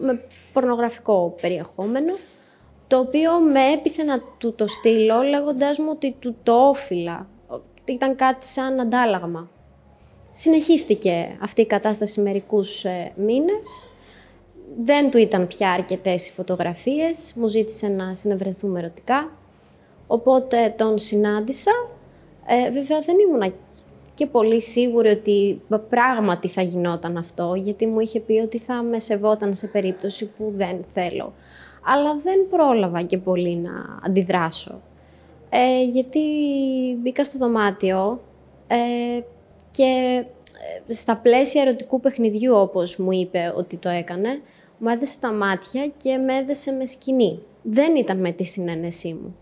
με 0.00 0.22
πορνογραφικό 0.52 1.34
περιεχόμενο, 1.40 2.14
το 2.90 2.98
οποίο 2.98 3.40
με 3.40 3.72
έπιθε 3.72 4.02
να 4.02 4.20
του 4.38 4.54
το 4.54 4.66
στείλω 4.66 5.22
λέγοντάς 5.22 5.78
μου 5.78 5.88
ότι 5.90 6.16
του 6.18 6.36
το 6.42 6.52
όφυλα. 6.52 7.26
Ήταν 7.84 8.16
κάτι 8.16 8.46
σαν 8.46 8.80
αντάλλαγμα. 8.80 9.50
Συνεχίστηκε 10.30 11.38
αυτή 11.40 11.60
η 11.60 11.66
κατάσταση 11.66 12.20
μερικούς 12.20 12.84
ε, 12.84 13.12
μήνες. 13.16 13.88
Δεν 14.82 15.10
του 15.10 15.18
ήταν 15.18 15.46
πια 15.46 15.70
αρκετές 15.70 16.28
οι 16.28 16.32
φωτογραφίες. 16.32 17.32
Μου 17.36 17.46
ζήτησε 17.46 17.88
να 17.88 18.14
συνευρεθούμε 18.14 18.78
ερωτικά. 18.78 19.30
Οπότε 20.06 20.74
τον 20.76 20.98
συνάντησα. 20.98 21.72
Ε, 22.46 22.70
βέβαια 22.70 23.00
δεν 23.00 23.16
ήμουνα 23.28 23.52
και 24.14 24.26
πολύ 24.26 24.60
σίγουρη 24.60 25.08
ότι 25.08 25.60
πράγματι 25.88 26.48
θα 26.48 26.62
γινόταν 26.62 27.16
αυτό, 27.16 27.54
γιατί 27.54 27.86
μου 27.86 28.00
είχε 28.00 28.20
πει 28.20 28.32
ότι 28.32 28.58
θα 28.58 28.82
με 28.82 28.98
σεβόταν 28.98 29.54
σε 29.54 29.66
περίπτωση 29.66 30.26
που 30.26 30.50
δεν 30.50 30.84
θέλω. 30.92 31.32
Αλλά 31.82 32.16
δεν 32.22 32.48
πρόλαβα 32.50 33.02
και 33.02 33.18
πολύ 33.18 33.56
να 33.56 33.98
αντιδράσω. 34.02 34.80
Ε, 35.50 35.84
γιατί 35.84 36.20
μπήκα 36.98 37.24
στο 37.24 37.38
δωμάτιο 37.38 38.20
ε, 38.66 39.20
και 39.70 40.24
ε, 40.88 40.92
στα 40.92 41.16
πλαίσια 41.16 41.62
ερωτικού 41.62 42.00
παιχνιδιού, 42.00 42.54
όπως 42.54 42.96
μου 42.96 43.12
είπε 43.12 43.52
ότι 43.56 43.76
το 43.76 43.88
έκανε, 43.88 44.40
μου 44.78 44.88
έδεσε 44.88 45.18
τα 45.20 45.32
μάτια 45.32 45.86
και 45.86 46.16
με 46.16 46.36
έδεσε 46.36 46.72
με 46.72 46.86
σκηνή. 46.86 47.42
Δεν 47.62 47.96
ήταν 47.96 48.18
με 48.18 48.30
τη 48.30 48.44
συνένεσή 48.44 49.12
μου. 49.12 49.36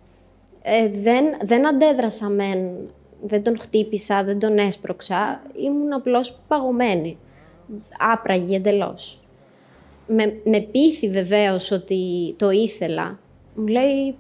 Ε, 0.63 0.89
δεν, 0.89 1.25
δεν 1.43 1.69
αντέδρασα 1.69 2.29
μεν, 2.29 2.91
δεν 3.23 3.43
τον 3.43 3.59
χτύπησα, 3.59 4.25
δεν 4.25 4.39
τον 4.39 4.59
έσπρωξα. 4.59 5.43
Ήμουν 5.57 5.93
απλώς 5.93 6.41
παγωμένη. 6.49 7.19
Άπραγη 7.99 8.55
εντελώς. 8.55 9.21
Με, 10.09 10.41
με 10.45 10.61
πείθη 10.61 11.09
βεβαίως 11.09 11.71
ότι 11.71 12.35
το 12.39 12.51
ήθελα. 12.51 13.19
Μου 13.55 13.67
λέει, 13.67 14.17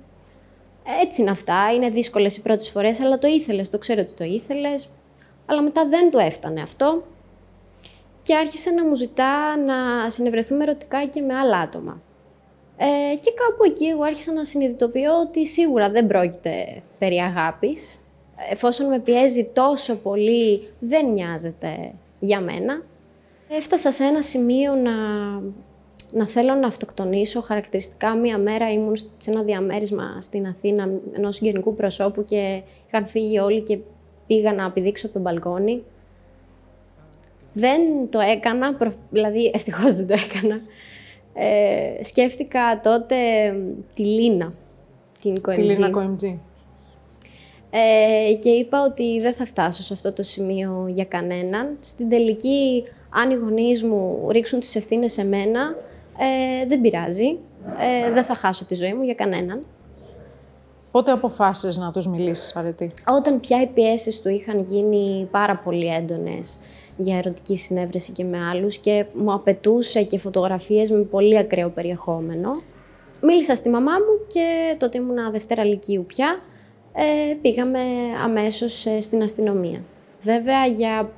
έτσι 1.02 1.20
είναι 1.20 1.30
αυτά, 1.30 1.72
είναι 1.74 1.90
δύσκολες 1.90 2.36
οι 2.36 2.42
πρώτες 2.42 2.70
φορές, 2.70 3.00
αλλά 3.00 3.18
το 3.18 3.26
ήθελες, 3.26 3.68
το 3.68 3.78
ξέρω 3.78 4.00
ότι 4.00 4.14
το 4.14 4.24
ήθελες. 4.24 4.88
Αλλά 5.46 5.62
μετά 5.62 5.88
δεν 5.88 6.10
του 6.10 6.18
έφτανε 6.18 6.60
αυτό 6.60 7.02
και 8.22 8.36
άρχισε 8.36 8.70
να 8.70 8.84
μου 8.84 8.94
ζητά 8.94 9.56
να 9.56 10.10
συνευρεθούμε 10.10 10.62
ερωτικά 10.62 11.06
και 11.06 11.20
με 11.20 11.34
άλλα 11.34 11.58
άτομα. 11.58 12.02
Ε, 12.76 13.14
και 13.14 13.32
κάπου 13.34 13.64
εκεί 13.64 13.84
εγώ 13.84 14.02
άρχισα 14.02 14.32
να 14.32 14.44
συνειδητοποιώ 14.44 15.12
ότι 15.20 15.46
σίγουρα 15.46 15.90
δεν 15.90 16.06
πρόκειται 16.06 16.82
περί 16.98 17.16
αγάπης. 17.16 18.00
Εφόσον 18.50 18.88
με 18.88 18.98
πιέζει 18.98 19.50
τόσο 19.52 19.96
πολύ, 19.96 20.68
δεν 20.78 21.10
νοιάζεται 21.10 21.92
για 22.18 22.40
μένα. 22.40 22.82
Έφτασα 23.48 23.92
σε 23.92 24.04
ένα 24.04 24.22
σημείο 24.22 24.74
να, 24.74 24.92
να 26.12 26.26
θέλω 26.26 26.54
να 26.54 26.66
αυτοκτονήσω. 26.66 27.40
Χαρακτηριστικά 27.40 28.14
μία 28.14 28.38
μέρα 28.38 28.70
ήμουν 28.72 28.96
σε 28.96 29.30
ένα 29.30 29.42
διαμέρισμα 29.42 30.20
στην 30.20 30.46
Αθήνα 30.46 30.88
ενός 31.12 31.36
συγγενικού 31.36 31.74
προσώπου 31.74 32.24
και 32.24 32.62
είχαν 32.86 33.06
φύγει 33.06 33.38
όλοι 33.38 33.60
και 33.60 33.78
πήγα 34.26 34.52
να 34.52 34.70
πηδήξω 34.70 35.06
από 35.06 35.14
τον 35.14 35.22
μπαλκόνι. 35.22 35.82
Δεν 37.52 37.80
το 38.10 38.20
έκανα, 38.20 38.76
δηλαδή 39.10 39.50
ευτυχώς 39.54 39.94
δεν 39.94 40.06
το 40.06 40.14
έκανα. 40.14 40.60
Ε, 41.34 42.04
σκέφτηκα 42.04 42.80
τότε 42.82 43.16
τη 43.94 44.04
Λίνα, 44.04 44.52
την 45.22 45.40
Κοεμτζή. 45.40 45.66
Τη 45.66 45.72
Λίνα 45.72 45.90
Κοεμτζή. 45.90 46.40
Ε, 47.70 48.34
και 48.34 48.48
είπα 48.48 48.82
ότι 48.82 49.20
δεν 49.20 49.34
θα 49.34 49.44
φτάσω 49.44 49.82
σε 49.82 49.92
αυτό 49.92 50.12
το 50.12 50.22
σημείο 50.22 50.86
για 50.88 51.04
κανέναν. 51.04 51.76
Στην 51.80 52.08
τελική, 52.08 52.82
αν 53.10 53.30
οι 53.30 53.34
γονείς 53.34 53.84
μου 53.84 54.28
ρίξουν 54.30 54.60
τις 54.60 54.76
ευθύνες 54.76 55.12
σε 55.12 55.24
μένα, 55.24 55.74
ε, 56.18 56.66
δεν 56.66 56.80
πειράζει. 56.80 57.38
Ε, 57.78 58.12
δεν 58.12 58.24
θα 58.24 58.34
χάσω 58.34 58.64
τη 58.64 58.74
ζωή 58.74 58.94
μου 58.94 59.02
για 59.02 59.14
κανέναν. 59.14 59.64
Πότε 60.90 61.10
αποφάσισες 61.10 61.76
να 61.76 61.90
τους 61.90 62.06
μιλήσεις, 62.06 62.56
Αρετή; 62.56 62.92
Όταν 63.16 63.40
πια 63.40 63.62
οι 63.62 63.66
πιέσεις 63.66 64.22
του 64.22 64.28
είχαν 64.28 64.60
γίνει 64.60 65.28
πάρα 65.30 65.56
πολύ 65.56 65.86
έντονες 65.86 66.60
για 66.96 67.16
ερωτική 67.16 67.56
συνέβρεση 67.56 68.12
και 68.12 68.24
με 68.24 68.38
άλλους 68.48 68.78
και 68.78 69.06
μου 69.14 69.32
απαιτούσε 69.32 70.02
και 70.02 70.18
φωτογραφίες 70.18 70.90
με 70.90 70.98
πολύ 70.98 71.38
ακραίο 71.38 71.68
περιεχόμενο. 71.68 72.50
Μίλησα 73.22 73.54
στη 73.54 73.68
μαμά 73.68 73.92
μου 73.92 74.26
και 74.26 74.76
τότε 74.78 74.98
ήμουνα 74.98 75.30
Δευτέρα 75.30 75.64
Λυκείου 75.64 76.04
πια. 76.06 76.38
Ε, 76.92 77.34
πήγαμε 77.42 77.80
αμέσως 78.24 78.86
ε, 78.86 79.00
στην 79.00 79.22
αστυνομία. 79.22 79.82
Βέβαια, 80.22 80.66
για 80.66 81.10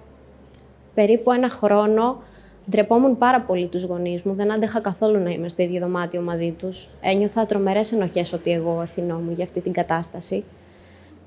περίπου 0.95 1.33
ένα 1.33 1.51
χρόνο 1.51 2.23
ντρεπόμουν 2.71 3.19
πάρα 3.19 3.41
πολύ 3.41 3.69
τους 3.69 3.85
γονείς 3.85 4.23
μου. 4.23 4.35
Δεν 4.35 4.53
άντεχα 4.53 4.81
καθόλου 4.81 5.19
να 5.19 5.31
είμαι 5.31 5.49
στο 5.49 5.63
ίδιο 5.63 5.81
δωμάτιο 5.81 6.21
μαζί 6.21 6.51
τους. 6.59 6.89
Ένιωθα 7.01 7.47
τρομερές 7.47 7.93
ενοχές 7.93 8.33
ότι 8.33 8.51
εγώ 8.51 8.81
ευθυνόμουν 8.83 9.33
για 9.33 9.45
αυτή 9.45 9.61
την 9.61 9.73
κατάσταση. 9.73 10.45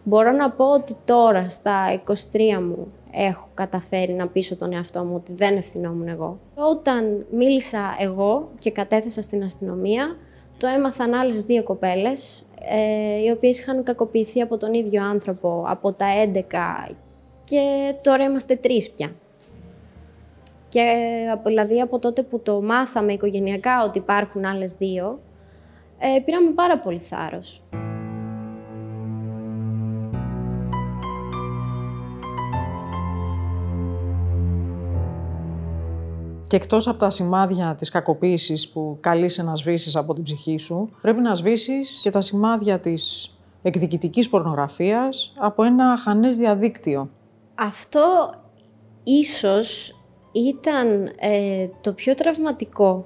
Μπορώ 0.03 0.31
να 0.31 0.51
πω 0.51 0.65
ότι 0.73 0.95
τώρα, 1.05 1.49
στα 1.49 2.01
23 2.07 2.13
μου, 2.61 2.87
έχω 3.11 3.47
καταφέρει 3.53 4.13
να 4.13 4.27
πείσω 4.27 4.55
τον 4.55 4.73
εαυτό 4.73 5.03
μου 5.03 5.13
ότι 5.15 5.33
δεν 5.33 5.57
ευθυνόμουν 5.57 6.07
εγώ. 6.07 6.39
Όταν 6.55 7.25
μίλησα 7.31 7.95
εγώ 7.99 8.49
και 8.59 8.71
κατέθεσα 8.71 9.21
στην 9.21 9.43
αστυνομία, 9.43 10.15
το 10.57 10.67
έμαθαν 10.67 11.13
άλλες 11.13 11.43
δύο 11.43 11.63
κοπέλες, 11.63 12.45
ε, 12.69 13.23
οι 13.23 13.31
οποίες 13.31 13.59
είχαν 13.59 13.83
κακοποιηθεί 13.83 14.41
από 14.41 14.57
τον 14.57 14.73
ίδιο 14.73 15.03
άνθρωπο 15.03 15.65
από 15.67 15.93
τα 15.93 16.05
11 16.23 16.95
και 17.45 17.93
τώρα 18.01 18.23
είμαστε 18.23 18.55
τρεις 18.55 18.91
πια. 18.91 19.11
Και 20.73 20.95
δηλαδή 21.45 21.81
από 21.81 21.99
τότε 21.99 22.23
που 22.23 22.39
το 22.39 22.61
μάθαμε 22.61 23.13
οικογενειακά 23.13 23.83
ότι 23.83 23.97
υπάρχουν 23.97 24.45
άλλες 24.45 24.73
δύο, 24.73 25.19
ε, 25.97 26.19
πήραμε 26.19 26.51
πάρα 26.51 26.79
πολύ 26.79 26.99
θάρρος. 26.99 27.63
Και 36.47 36.55
εκτός 36.55 36.87
από 36.87 36.99
τα 36.99 37.09
σημάδια 37.09 37.75
της 37.75 37.89
κακοποίησης 37.89 38.69
που 38.69 38.97
καλείσαι 38.99 39.43
να 39.43 39.55
σβήσεις 39.55 39.95
από 39.95 40.13
την 40.13 40.23
ψυχή 40.23 40.57
σου, 40.57 40.89
πρέπει 41.01 41.21
να 41.21 41.35
σβήσεις 41.35 41.99
και 42.03 42.09
τα 42.09 42.21
σημάδια 42.21 42.79
της 42.79 43.35
εκδικητικής 43.61 44.29
πορνογραφίας 44.29 45.33
από 45.37 45.63
ένα 45.63 45.97
χανές 45.97 46.37
διαδίκτυο. 46.37 47.09
Αυτό 47.55 48.33
ίσως 49.03 49.97
ήταν 50.33 51.11
ε, 51.19 51.67
το 51.81 51.93
πιο 51.93 52.13
τραυματικό. 52.13 53.05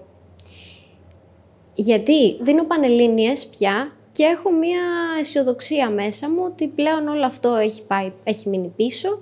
Γιατί 1.75 2.37
δίνω 2.41 2.63
πανελλήνιες 2.63 3.47
πια 3.47 3.91
και 4.11 4.23
έχω 4.23 4.51
μία 4.51 4.81
αισιοδοξία 5.19 5.89
μέσα 5.89 6.29
μου 6.29 6.41
ότι 6.45 6.67
πλέον 6.67 7.07
όλο 7.07 7.25
αυτό 7.25 7.55
έχει, 7.55 7.85
πάει, 7.85 8.11
έχει 8.23 8.49
μείνει 8.49 8.73
πίσω. 8.75 9.19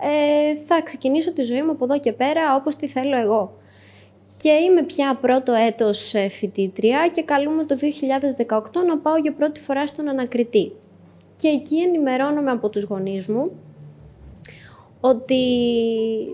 Ε, 0.00 0.56
θα 0.56 0.82
ξεκινήσω 0.82 1.32
τη 1.32 1.42
ζωή 1.42 1.62
μου 1.62 1.70
από 1.70 1.84
εδώ 1.84 2.00
και 2.00 2.12
πέρα 2.12 2.54
όπως 2.54 2.76
τη 2.76 2.88
θέλω 2.88 3.16
εγώ. 3.16 3.52
και 4.42 4.50
είμαι 4.50 4.82
πια 4.82 5.18
πρώτο 5.20 5.52
έτος 5.52 6.14
ε, 6.14 6.28
φοιτήτρια 6.28 7.08
και 7.12 7.22
καλούμε 7.22 7.64
το 7.64 7.76
2018 8.48 8.60
να 8.86 8.98
πάω 8.98 9.16
για 9.16 9.32
πρώτη 9.32 9.60
φορά 9.60 9.86
στον 9.86 10.08
ανακριτή. 10.08 10.72
Και 11.36 11.48
εκεί 11.48 11.76
ενημερώνομαι 11.80 12.50
από 12.50 12.68
τους 12.68 12.82
γονείς 12.82 13.28
μου 13.28 13.50
ότι 15.00 15.42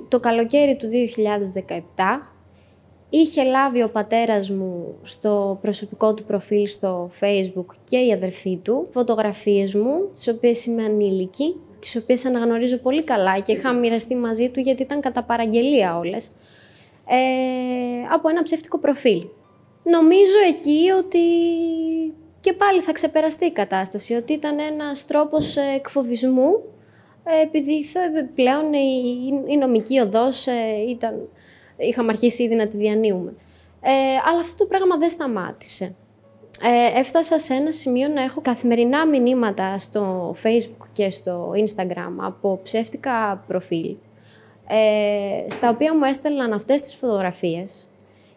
το 0.08 0.20
καλοκαίρι 0.20 0.76
του 0.76 0.88
2017 1.68 1.80
είχε 3.10 3.42
λάβει 3.42 3.82
ο 3.82 3.88
πατέρας 3.88 4.50
μου 4.50 4.94
στο 5.02 5.58
προσωπικό 5.62 6.14
του 6.14 6.24
προφίλ 6.24 6.66
στο 6.66 7.10
facebook 7.20 7.66
και 7.84 7.98
η 7.98 8.12
αδερφή 8.12 8.56
του 8.56 8.88
φωτογραφίες 8.92 9.74
μου, 9.74 10.10
τις 10.14 10.28
οποίες 10.28 10.66
είμαι 10.66 10.84
ανήλικη, 10.84 11.56
τις 11.78 11.96
οποίες 11.96 12.24
αναγνωρίζω 12.24 12.76
πολύ 12.76 13.02
καλά 13.02 13.38
και 13.38 13.52
είχα 13.52 13.72
μοιραστεί 13.72 14.14
μαζί 14.14 14.48
του 14.48 14.60
γιατί 14.60 14.82
ήταν 14.82 15.00
κατά 15.00 15.22
παραγγελία 15.22 15.98
όλες, 15.98 16.30
ε, 17.08 17.16
από 18.12 18.28
ένα 18.28 18.42
ψεύτικο 18.42 18.78
προφίλ. 18.78 19.26
Νομίζω 19.82 20.38
εκεί 20.48 20.90
ότι 20.98 21.20
και 22.40 22.52
πάλι 22.52 22.80
θα 22.80 22.92
ξεπεραστεί 22.92 23.44
η 23.46 23.52
κατάσταση, 23.52 24.14
ότι 24.14 24.32
ήταν 24.32 24.58
ένας 24.58 25.06
τρόπος 25.06 25.56
εκφοβισμού, 25.56 26.62
ε, 27.24 27.42
επειδή 27.42 27.84
πλέον 28.34 28.72
η 29.46 29.56
νομική 29.56 29.98
οδός 29.98 30.46
ε, 30.46 30.52
ήταν 30.88 31.28
είχαμε 31.76 32.12
αρχίσει 32.12 32.42
ήδη 32.42 32.54
να 32.54 32.68
τη 32.68 32.76
διανύουμε. 32.76 33.32
Ε, 33.80 33.90
αλλά 34.28 34.40
αυτό 34.40 34.56
το 34.56 34.66
πράγμα 34.66 34.98
δεν 34.98 35.10
σταμάτησε. 35.10 35.94
Ε, 36.62 36.98
έφτασα 36.98 37.38
σε 37.38 37.54
ένα 37.54 37.72
σημείο 37.72 38.08
να 38.08 38.22
έχω 38.22 38.40
καθημερινά 38.40 39.06
μηνύματα 39.06 39.78
στο 39.78 40.34
facebook 40.42 40.86
και 40.92 41.10
στο 41.10 41.52
instagram 41.56 42.12
από 42.16 42.60
ψεύτικα 42.62 43.44
προφίλ, 43.46 43.96
ε, 44.68 45.50
στα 45.50 45.68
οποία 45.68 45.94
μου 45.94 46.04
έστελναν 46.04 46.52
αυτές 46.52 46.82
τις 46.82 46.94
φωτογραφίες 46.94 47.88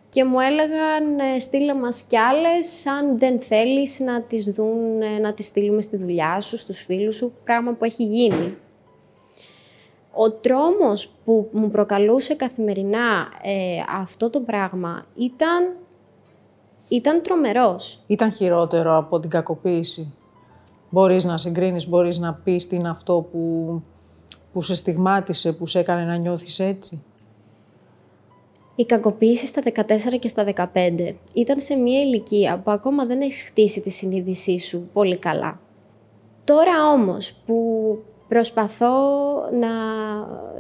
και 0.10 0.24
μου 0.24 0.40
έλεγαν 0.40 1.20
ε, 1.20 1.40
στείλε 1.40 1.74
μας 1.74 2.02
κι 2.02 2.18
άλλες 2.18 2.86
αν 2.86 3.20
δεν 3.20 3.42
θέλεις 3.42 4.00
να 4.00 4.22
τις 4.22 4.46
δουν, 4.46 5.02
ε, 5.02 5.20
να 5.20 5.34
τις 5.34 5.46
στείλουμε 5.46 5.82
στη 5.82 5.98
δουλειά 5.98 6.42
σου, 6.42 6.58
στους 6.58 6.84
φίλους 6.84 7.16
σου, 7.16 7.34
πράγμα 7.44 7.72
που 7.74 7.86
έχει 7.86 8.04
γίνει. 8.04 8.58
Ο 10.20 10.32
τρόμος 10.32 11.10
που 11.26 11.50
μου 11.52 11.70
προκαλούσε 11.70 12.36
καθημερινά 12.36 13.28
ε, 13.42 13.84
αυτό 14.00 14.30
το 14.30 14.40
πράγμα 14.40 15.06
ήταν, 15.16 15.76
ήταν 16.88 17.22
τρομερός. 17.22 18.04
Ήταν 18.08 18.32
χειρότερο 18.32 18.98
από 18.98 19.20
την 19.20 19.30
κακοποίηση. 19.30 20.14
Μπορείς 20.90 21.26
να 21.26 21.38
συγκρίνεις, 21.38 21.88
μπορείς 21.90 22.20
να 22.20 22.34
πεις 22.34 22.68
τι 22.68 22.76
είναι 22.76 22.90
αυτό 22.90 23.28
που, 23.32 23.82
που 24.54 24.62
σε 24.62 24.76
στιγμάτισε, 24.76 25.52
που 25.52 25.68
σε 25.68 25.80
έκανε 25.80 26.04
να 26.04 26.16
νιώθεις 26.16 26.60
έτσι. 26.60 27.04
Η 28.76 28.86
κακοποίηση 28.86 29.46
στα 29.46 29.62
14 29.76 30.20
και 30.20 30.28
στα 30.28 30.46
15 30.74 31.14
ήταν 31.36 31.60
σε 31.60 31.76
μια 31.76 32.00
ηλικία 32.00 32.60
που 32.60 32.72
ακόμα 32.72 33.06
δεν 33.06 33.22
έχεις 33.22 33.44
χτίσει 33.44 33.82
τη 33.82 33.90
συνείδησή 33.90 34.60
σου 34.60 34.90
πολύ 34.94 35.18
καλά. 35.18 35.60
Τώρα 36.44 36.92
όμως 36.92 37.34
που 37.46 37.56
Προσπαθώ 38.28 38.96
να, 39.52 39.70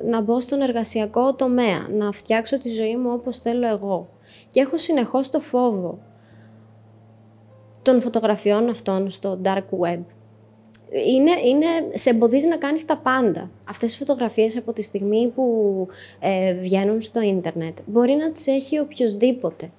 να 0.06 0.22
μπω 0.22 0.40
στον 0.40 0.62
εργασιακό 0.62 1.34
τομέα, 1.34 1.88
να 1.90 2.12
φτιάξω 2.12 2.58
τη 2.58 2.70
ζωή 2.70 2.98
μου 2.98 3.10
όπως 3.14 3.38
θέλω 3.38 3.68
εγώ. 3.68 4.10
Και 4.48 4.60
έχω 4.60 4.78
συνεχώς 4.78 5.30
το 5.30 5.40
φόβο 5.40 6.00
των 7.82 8.02
φωτογραφιών 8.02 8.70
αυτών 8.70 9.10
στο 9.10 9.40
dark 9.44 9.66
web. 9.80 10.00
Είναι, 11.08 11.32
είναι, 11.46 11.68
σε 11.94 12.10
εμποδίζει 12.10 12.48
να 12.48 12.58
κάνεις 12.58 12.86
τα 12.86 12.98
πάντα. 12.98 13.50
Αυτές 13.68 13.94
οι 13.94 13.98
φωτογραφίες 13.98 14.58
από 14.58 14.74
τη 14.74 14.82
στιγμή 14.82 15.32
που 15.36 15.88
ε, 16.20 16.54
βγαίνουν 16.54 17.02
στο 17.02 17.22
ίντερνετ 17.22 17.78
μπορεί 17.86 18.14
να 18.14 18.32
τις 18.32 18.48
έχει 18.48 18.80
οποιοδήποτε. 18.80 19.70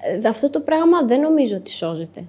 Ε, 0.00 0.28
αυτό 0.28 0.50
το 0.50 0.60
πράγμα 0.60 1.04
δεν 1.04 1.20
νομίζω 1.20 1.56
ότι 1.56 1.70
σώζεται. 1.70 2.24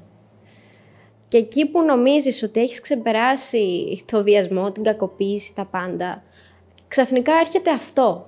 Και 1.28 1.38
εκεί 1.38 1.66
που 1.66 1.82
νομίζεις 1.82 2.44
ότι 2.44 2.60
έχεις 2.60 2.82
ξεπεράσει 2.82 4.02
το 4.12 4.24
βιασμό, 4.24 4.72
την 4.72 4.84
κακοποίηση, 4.84 5.56
τα 5.56 5.66
πάντα, 5.66 6.24
ξαφνικά 6.88 7.34
έρχεται 7.34 7.72
αυτό 7.72 8.26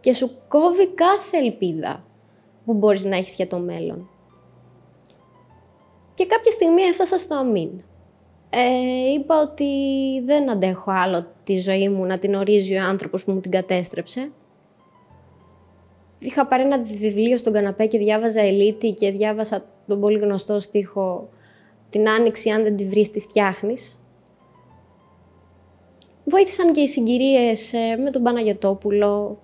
και 0.00 0.14
σου 0.14 0.30
κόβει 0.48 0.86
κάθε 0.86 1.36
ελπίδα 1.36 2.04
που 2.64 2.74
μπορείς 2.74 3.04
να 3.04 3.16
έχεις 3.16 3.34
για 3.34 3.46
το 3.46 3.58
μέλλον. 3.58 4.08
Και 6.14 6.26
κάποια 6.26 6.50
στιγμή 6.50 6.82
έφτασα 6.82 7.18
στο 7.18 7.36
αμήν. 7.36 7.70
Ε, 8.50 9.12
είπα 9.14 9.40
ότι 9.40 9.66
δεν 10.24 10.50
αντέχω 10.50 10.90
άλλο 10.90 11.26
τη 11.44 11.58
ζωή 11.58 11.88
μου 11.88 12.04
να 12.04 12.18
την 12.18 12.34
ορίζει 12.34 12.76
ο 12.76 12.82
άνθρωπος 12.82 13.24
που 13.24 13.32
μου 13.32 13.40
την 13.40 13.50
κατέστρεψε. 13.50 14.32
Είχα 16.18 16.46
πάρει 16.46 16.62
ένα 16.62 16.82
βιβλίο 16.82 17.36
στον 17.36 17.52
καναπέ 17.52 17.86
και 17.86 17.98
διάβαζα 17.98 18.40
ελίτη 18.40 18.92
και 18.92 19.10
διάβασα 19.10 19.64
τον 19.86 20.00
πολύ 20.00 20.18
γνωστό 20.18 20.60
στίχο 20.60 21.28
την 21.90 22.08
άνοιξη, 22.08 22.50
αν 22.50 22.62
δεν 22.62 22.76
τη 22.76 22.86
βρεις, 22.86 23.10
τη 23.10 23.20
φτιάχνεις. 23.20 23.98
Βοήθησαν 26.24 26.72
και 26.72 26.80
οι 26.80 26.86
συγκυρίες 26.86 27.72
ε, 27.72 27.96
με 27.96 28.10
τον 28.10 28.22
Παναγιωτόπουλο 28.22 29.38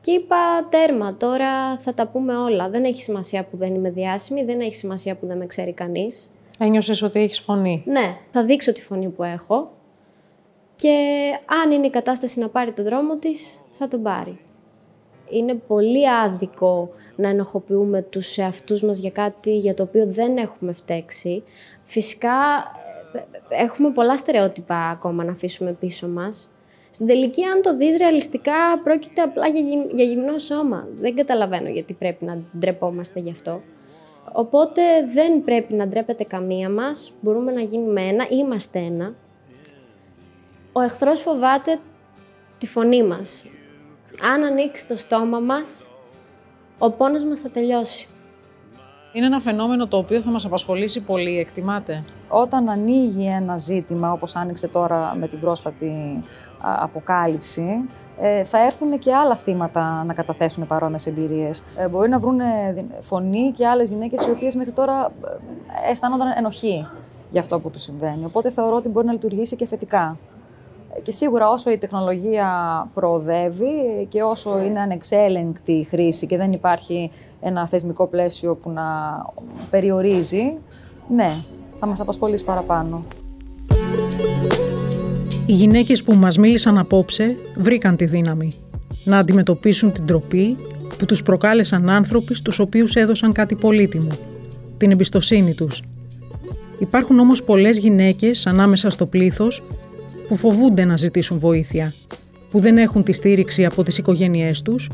και 0.00 0.10
είπα 0.10 0.68
τέρμα, 0.68 1.16
τώρα 1.16 1.78
θα 1.78 1.94
τα 1.94 2.06
πούμε 2.06 2.36
όλα. 2.36 2.68
Δεν 2.68 2.84
έχει 2.84 3.02
σημασία 3.02 3.44
που 3.44 3.56
δεν 3.56 3.74
είμαι 3.74 3.90
διάσημη, 3.90 4.44
δεν 4.44 4.60
έχει 4.60 4.74
σημασία 4.74 5.16
που 5.16 5.26
δεν 5.26 5.36
με 5.36 5.46
ξέρει 5.46 5.72
κανείς. 5.72 6.30
Ένιωσες 6.58 7.02
ότι 7.02 7.20
έχεις 7.20 7.40
φωνή. 7.40 7.82
Ναι, 7.86 8.16
θα 8.30 8.44
δείξω 8.44 8.72
τη 8.72 8.82
φωνή 8.82 9.08
που 9.08 9.22
έχω 9.22 9.70
και 10.76 10.96
αν 11.62 11.70
είναι 11.70 11.86
η 11.86 11.90
κατάσταση 11.90 12.40
να 12.40 12.48
πάρει 12.48 12.72
το 12.72 12.82
δρόμο 12.82 13.16
της, 13.16 13.60
θα 13.70 13.88
τον 13.88 14.02
πάρει 14.02 14.38
είναι 15.30 15.54
πολύ 15.54 16.10
άδικο 16.10 16.90
να 17.16 17.28
ενοχοποιούμε 17.28 18.02
τους 18.02 18.38
εαυτούς 18.38 18.82
μας 18.82 18.98
για 18.98 19.10
κάτι 19.10 19.56
για 19.56 19.74
το 19.74 19.82
οποίο 19.82 20.06
δεν 20.06 20.36
έχουμε 20.36 20.72
φταίξει. 20.72 21.42
Φυσικά 21.84 22.32
έχουμε 23.48 23.90
πολλά 23.90 24.16
στερεότυπα 24.16 24.76
ακόμα 24.76 25.24
να 25.24 25.32
αφήσουμε 25.32 25.72
πίσω 25.72 26.08
μας. 26.08 26.50
Στην 26.90 27.06
τελική, 27.06 27.44
αν 27.44 27.62
το 27.62 27.76
δεις 27.76 27.96
ρεαλιστικά, 27.96 28.80
πρόκειται 28.84 29.22
απλά 29.22 29.46
για, 29.46 29.86
για 29.90 30.04
γυμνό 30.04 30.38
σώμα. 30.38 30.88
Δεν 31.00 31.16
καταλαβαίνω 31.16 31.68
γιατί 31.68 31.92
πρέπει 31.92 32.24
να 32.24 32.42
ντρεπόμαστε 32.58 33.20
γι' 33.20 33.30
αυτό. 33.30 33.60
Οπότε 34.32 34.82
δεν 35.12 35.44
πρέπει 35.44 35.74
να 35.74 35.86
ντρέπεται 35.86 36.24
καμία 36.24 36.70
μας, 36.70 37.12
μπορούμε 37.20 37.52
να 37.52 37.60
γίνουμε 37.60 38.02
ένα, 38.02 38.26
είμαστε 38.30 38.78
ένα. 38.78 39.14
Ο 40.72 40.80
εχθρός 40.80 41.20
φοβάται 41.20 41.78
τη 42.58 42.66
φωνή 42.66 43.02
μας 43.02 43.44
αν 44.22 44.42
ανοίξει 44.42 44.86
το 44.86 44.96
στόμα 44.96 45.38
μας, 45.38 45.88
ο 46.78 46.90
πόνος 46.90 47.24
μας 47.24 47.38
θα 47.40 47.50
τελειώσει. 47.50 48.08
Είναι 49.12 49.26
ένα 49.26 49.40
φαινόμενο 49.40 49.86
το 49.86 49.96
οποίο 49.96 50.20
θα 50.20 50.30
μας 50.30 50.44
απασχολήσει 50.44 51.00
πολύ, 51.00 51.38
εκτιμάτε. 51.38 52.04
Όταν 52.28 52.68
ανοίγει 52.68 53.26
ένα 53.26 53.56
ζήτημα, 53.56 54.12
όπως 54.12 54.36
άνοιξε 54.36 54.68
τώρα 54.68 55.14
με 55.18 55.28
την 55.28 55.40
πρόσφατη 55.40 56.24
αποκάλυψη, 56.60 57.88
ε, 58.18 58.44
θα 58.44 58.64
έρθουν 58.64 58.98
και 58.98 59.14
άλλα 59.14 59.36
θύματα 59.36 60.04
να 60.04 60.14
καταθέσουν 60.14 60.66
παρόμοιες 60.66 61.06
εμπειρίες. 61.06 61.62
Ε, 61.76 61.88
μπορεί 61.88 62.08
να 62.08 62.18
βρουν 62.18 62.40
φωνή 63.00 63.52
και 63.56 63.66
άλλες 63.66 63.88
γυναίκες 63.88 64.26
οι 64.26 64.30
οποίες 64.30 64.54
μέχρι 64.54 64.72
τώρα 64.72 65.12
ε, 65.86 65.90
αισθάνονταν 65.90 66.32
ενοχή 66.36 66.88
για 67.30 67.40
αυτό 67.40 67.60
που 67.60 67.70
τους 67.70 67.82
συμβαίνει. 67.82 68.24
Οπότε 68.24 68.50
θεωρώ 68.50 68.76
ότι 68.76 68.88
μπορεί 68.88 69.06
να 69.06 69.12
λειτουργήσει 69.12 69.56
και 69.56 69.66
θετικά. 69.66 70.16
Και 71.02 71.12
σίγουρα 71.12 71.48
όσο 71.48 71.70
η 71.70 71.78
τεχνολογία 71.78 72.48
προοδεύει 72.94 74.06
και 74.08 74.22
όσο 74.22 74.60
είναι 74.62 74.80
ανεξέλεγκτη 74.80 75.72
η 75.72 75.84
χρήση 75.84 76.26
και 76.26 76.36
δεν 76.36 76.52
υπάρχει 76.52 77.10
ένα 77.40 77.68
θεσμικό 77.68 78.06
πλαίσιο 78.06 78.54
που 78.54 78.70
να 78.70 78.82
περιορίζει, 79.70 80.58
ναι, 81.08 81.30
θα 81.80 81.86
μας 81.86 82.00
απασχολήσει 82.00 82.44
παραπάνω. 82.44 83.04
Οι 85.46 85.52
γυναίκες 85.52 86.02
που 86.02 86.14
μας 86.14 86.38
μίλησαν 86.38 86.78
απόψε 86.78 87.36
βρήκαν 87.56 87.96
τη 87.96 88.04
δύναμη 88.04 88.52
να 89.04 89.18
αντιμετωπίσουν 89.18 89.92
την 89.92 90.06
τροπή 90.06 90.56
που 90.98 91.06
τους 91.06 91.22
προκάλεσαν 91.22 91.88
άνθρωποι 91.88 92.34
στους 92.34 92.58
οποίους 92.58 92.94
έδωσαν 92.94 93.32
κάτι 93.32 93.54
πολύτιμο, 93.54 94.10
την 94.78 94.90
εμπιστοσύνη 94.90 95.54
τους. 95.54 95.82
Υπάρχουν 96.78 97.18
όμως 97.18 97.42
πολλές 97.42 97.78
γυναίκες 97.78 98.46
ανάμεσα 98.46 98.90
στο 98.90 99.06
πλήθος 99.06 99.62
που 100.30 100.36
φοβούνται 100.36 100.84
να 100.84 100.96
ζητήσουν 100.96 101.38
βοήθεια, 101.38 101.94
που 102.50 102.60
δεν 102.60 102.78
έχουν 102.78 103.02
τη 103.02 103.12
στήριξη 103.12 103.64
από 103.64 103.84
τις 103.84 103.98
οικογένειές 103.98 104.62
τους 104.62 104.88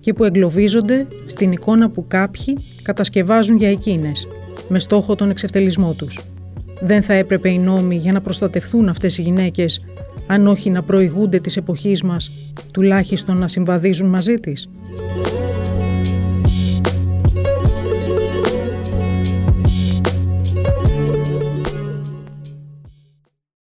και 0.00 0.12
που 0.12 0.24
εγκλωβίζονται 0.24 1.06
στην 1.26 1.52
εικόνα 1.52 1.88
που 1.90 2.06
κάποιοι 2.08 2.56
κατασκευάζουν 2.82 3.56
για 3.56 3.70
εκείνες, 3.70 4.26
με 4.68 4.78
στόχο 4.78 5.14
τον 5.14 5.30
εξευτελισμό 5.30 5.92
τους. 5.92 6.20
Δεν 6.80 7.02
θα 7.02 7.12
έπρεπε 7.12 7.48
οι 7.48 7.58
νόμοι 7.58 7.96
για 7.96 8.12
να 8.12 8.20
προστατευθούν 8.20 8.88
αυτές 8.88 9.18
οι 9.18 9.22
γυναίκες, 9.22 9.84
αν 10.26 10.46
όχι 10.46 10.70
να 10.70 10.82
προηγούνται 10.82 11.38
της 11.38 11.56
εποχής 11.56 12.02
μας, 12.02 12.30
τουλάχιστον 12.70 13.38
να 13.38 13.48
συμβαδίζουν 13.48 14.08
μαζί 14.08 14.34
της. 14.34 14.68